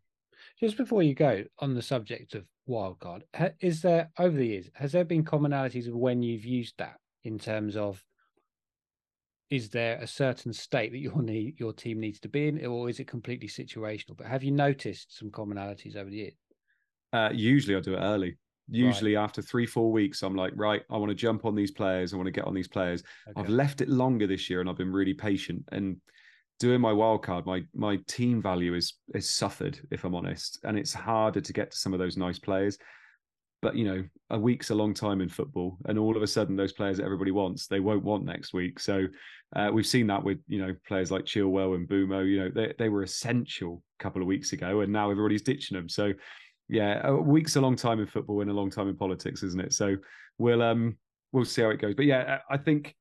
Just 0.59 0.77
before 0.77 1.03
you 1.03 1.13
go 1.13 1.43
on 1.59 1.73
the 1.73 1.81
subject 1.81 2.35
of 2.35 2.45
wildcard, 2.69 3.21
is 3.59 3.81
there 3.81 4.11
over 4.19 4.35
the 4.35 4.47
years 4.47 4.69
has 4.75 4.91
there 4.91 5.05
been 5.05 5.25
commonalities 5.25 5.87
of 5.87 5.95
when 5.95 6.21
you've 6.21 6.45
used 6.45 6.75
that 6.77 6.97
in 7.23 7.39
terms 7.39 7.75
of 7.75 8.03
is 9.49 9.69
there 9.69 9.97
a 9.97 10.07
certain 10.07 10.53
state 10.53 10.91
that 10.91 10.99
your 10.99 11.21
need 11.21 11.59
your 11.59 11.73
team 11.73 11.99
needs 11.99 12.19
to 12.19 12.29
be 12.29 12.47
in, 12.47 12.65
or 12.65 12.89
is 12.89 12.99
it 12.99 13.07
completely 13.07 13.47
situational? 13.47 14.15
But 14.15 14.27
have 14.27 14.43
you 14.43 14.51
noticed 14.51 15.17
some 15.17 15.31
commonalities 15.31 15.95
over 15.95 16.09
the 16.09 16.17
years? 16.17 16.33
Uh, 17.13 17.29
usually, 17.33 17.75
I 17.75 17.79
do 17.79 17.95
it 17.95 17.99
early. 17.99 18.37
Usually, 18.69 19.15
right. 19.15 19.23
after 19.23 19.41
three 19.41 19.65
four 19.65 19.91
weeks, 19.91 20.23
I'm 20.23 20.35
like, 20.35 20.53
right, 20.55 20.81
I 20.89 20.97
want 20.97 21.09
to 21.09 21.15
jump 21.15 21.45
on 21.45 21.55
these 21.55 21.71
players. 21.71 22.13
I 22.13 22.17
want 22.17 22.27
to 22.27 22.31
get 22.31 22.45
on 22.45 22.53
these 22.53 22.67
players. 22.67 23.03
Okay. 23.29 23.39
I've 23.39 23.49
left 23.49 23.81
it 23.81 23.89
longer 23.89 24.27
this 24.27 24.49
year, 24.49 24.61
and 24.61 24.69
I've 24.69 24.77
been 24.77 24.91
really 24.91 25.13
patient. 25.13 25.63
And 25.71 25.97
doing 26.59 26.81
my 26.81 26.91
wild 26.91 27.23
card, 27.23 27.45
my 27.45 27.63
my 27.73 27.97
team 28.07 28.41
value 28.41 28.73
is 28.73 28.95
is 29.13 29.29
suffered, 29.29 29.79
if 29.91 30.03
I'm 30.03 30.15
honest, 30.15 30.59
and 30.63 30.77
it's 30.77 30.93
harder 30.93 31.41
to 31.41 31.53
get 31.53 31.71
to 31.71 31.77
some 31.77 31.93
of 31.93 31.99
those 31.99 32.17
nice 32.17 32.39
players 32.39 32.77
but 33.61 33.75
you 33.75 33.85
know 33.85 34.03
a 34.29 34.39
week's 34.39 34.69
a 34.69 34.75
long 34.75 34.93
time 34.93 35.21
in 35.21 35.29
football 35.29 35.77
and 35.85 35.97
all 35.97 36.15
of 36.15 36.23
a 36.23 36.27
sudden 36.27 36.55
those 36.55 36.73
players 36.73 36.97
that 36.97 37.05
everybody 37.05 37.31
wants 37.31 37.67
they 37.67 37.79
won't 37.79 38.03
want 38.03 38.25
next 38.25 38.53
week 38.53 38.79
so 38.79 39.05
uh, 39.55 39.69
we've 39.73 39.87
seen 39.87 40.07
that 40.07 40.23
with 40.23 40.39
you 40.47 40.59
know 40.59 40.75
players 40.87 41.11
like 41.11 41.25
chilwell 41.25 41.75
and 41.75 41.87
Mbeumo 41.87 42.29
you 42.29 42.39
know 42.39 42.51
they, 42.53 42.73
they 42.77 42.89
were 42.89 43.03
essential 43.03 43.81
a 43.99 44.03
couple 44.03 44.21
of 44.21 44.27
weeks 44.27 44.53
ago 44.53 44.81
and 44.81 44.91
now 44.91 45.09
everybody's 45.09 45.41
ditching 45.41 45.77
them 45.77 45.89
so 45.89 46.13
yeah 46.69 47.05
a 47.07 47.15
week's 47.15 47.55
a 47.55 47.61
long 47.61 47.75
time 47.75 47.99
in 47.99 48.07
football 48.07 48.41
and 48.41 48.49
a 48.49 48.53
long 48.53 48.69
time 48.69 48.87
in 48.87 48.95
politics 48.95 49.43
isn't 49.43 49.61
it 49.61 49.73
so 49.73 49.95
we'll 50.37 50.61
um 50.61 50.97
we'll 51.31 51.45
see 51.45 51.61
how 51.61 51.69
it 51.69 51.79
goes 51.79 51.95
but 51.95 52.05
yeah 52.05 52.39
i 52.49 52.57
think 52.57 52.95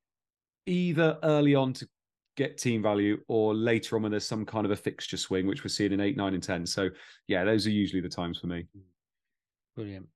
either 0.67 1.19
early 1.23 1.55
on 1.55 1.73
to 1.73 1.89
get 2.37 2.59
team 2.59 2.83
value 2.83 3.19
or 3.29 3.55
later 3.55 3.97
on 3.97 4.03
when 4.03 4.11
there's 4.11 4.27
some 4.27 4.45
kind 4.45 4.67
of 4.67 4.71
a 4.71 4.77
fixture 4.77 5.17
swing 5.17 5.47
which 5.47 5.65
we're 5.65 5.69
seeing 5.69 5.93
in 5.93 6.01
8 6.01 6.17
9 6.17 6.35
and 6.35 6.43
10 6.43 6.67
so 6.67 6.89
yeah 7.29 7.45
those 7.45 7.67
are 7.67 7.71
usually 7.71 8.03
the 8.03 8.09
times 8.09 8.39
for 8.39 8.47
me 8.47 8.67
brilliant 9.75 10.09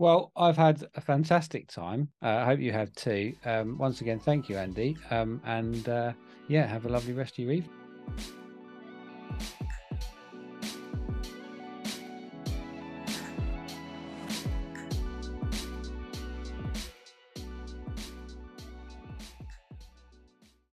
well, 0.00 0.32
I've 0.34 0.56
had 0.56 0.82
a 0.94 1.00
fantastic 1.02 1.68
time. 1.68 2.08
Uh, 2.22 2.28
I 2.28 2.46
hope 2.46 2.58
you 2.58 2.72
have 2.72 2.90
too. 2.94 3.34
Um, 3.44 3.76
once 3.76 4.00
again, 4.00 4.18
thank 4.18 4.48
you, 4.48 4.56
Andy. 4.56 4.96
Um, 5.10 5.42
and 5.44 5.86
uh, 5.90 6.14
yeah, 6.48 6.66
have 6.66 6.86
a 6.86 6.88
lovely 6.88 7.12
rest 7.12 7.34
of 7.34 7.40
your 7.40 7.52
evening. 7.52 7.70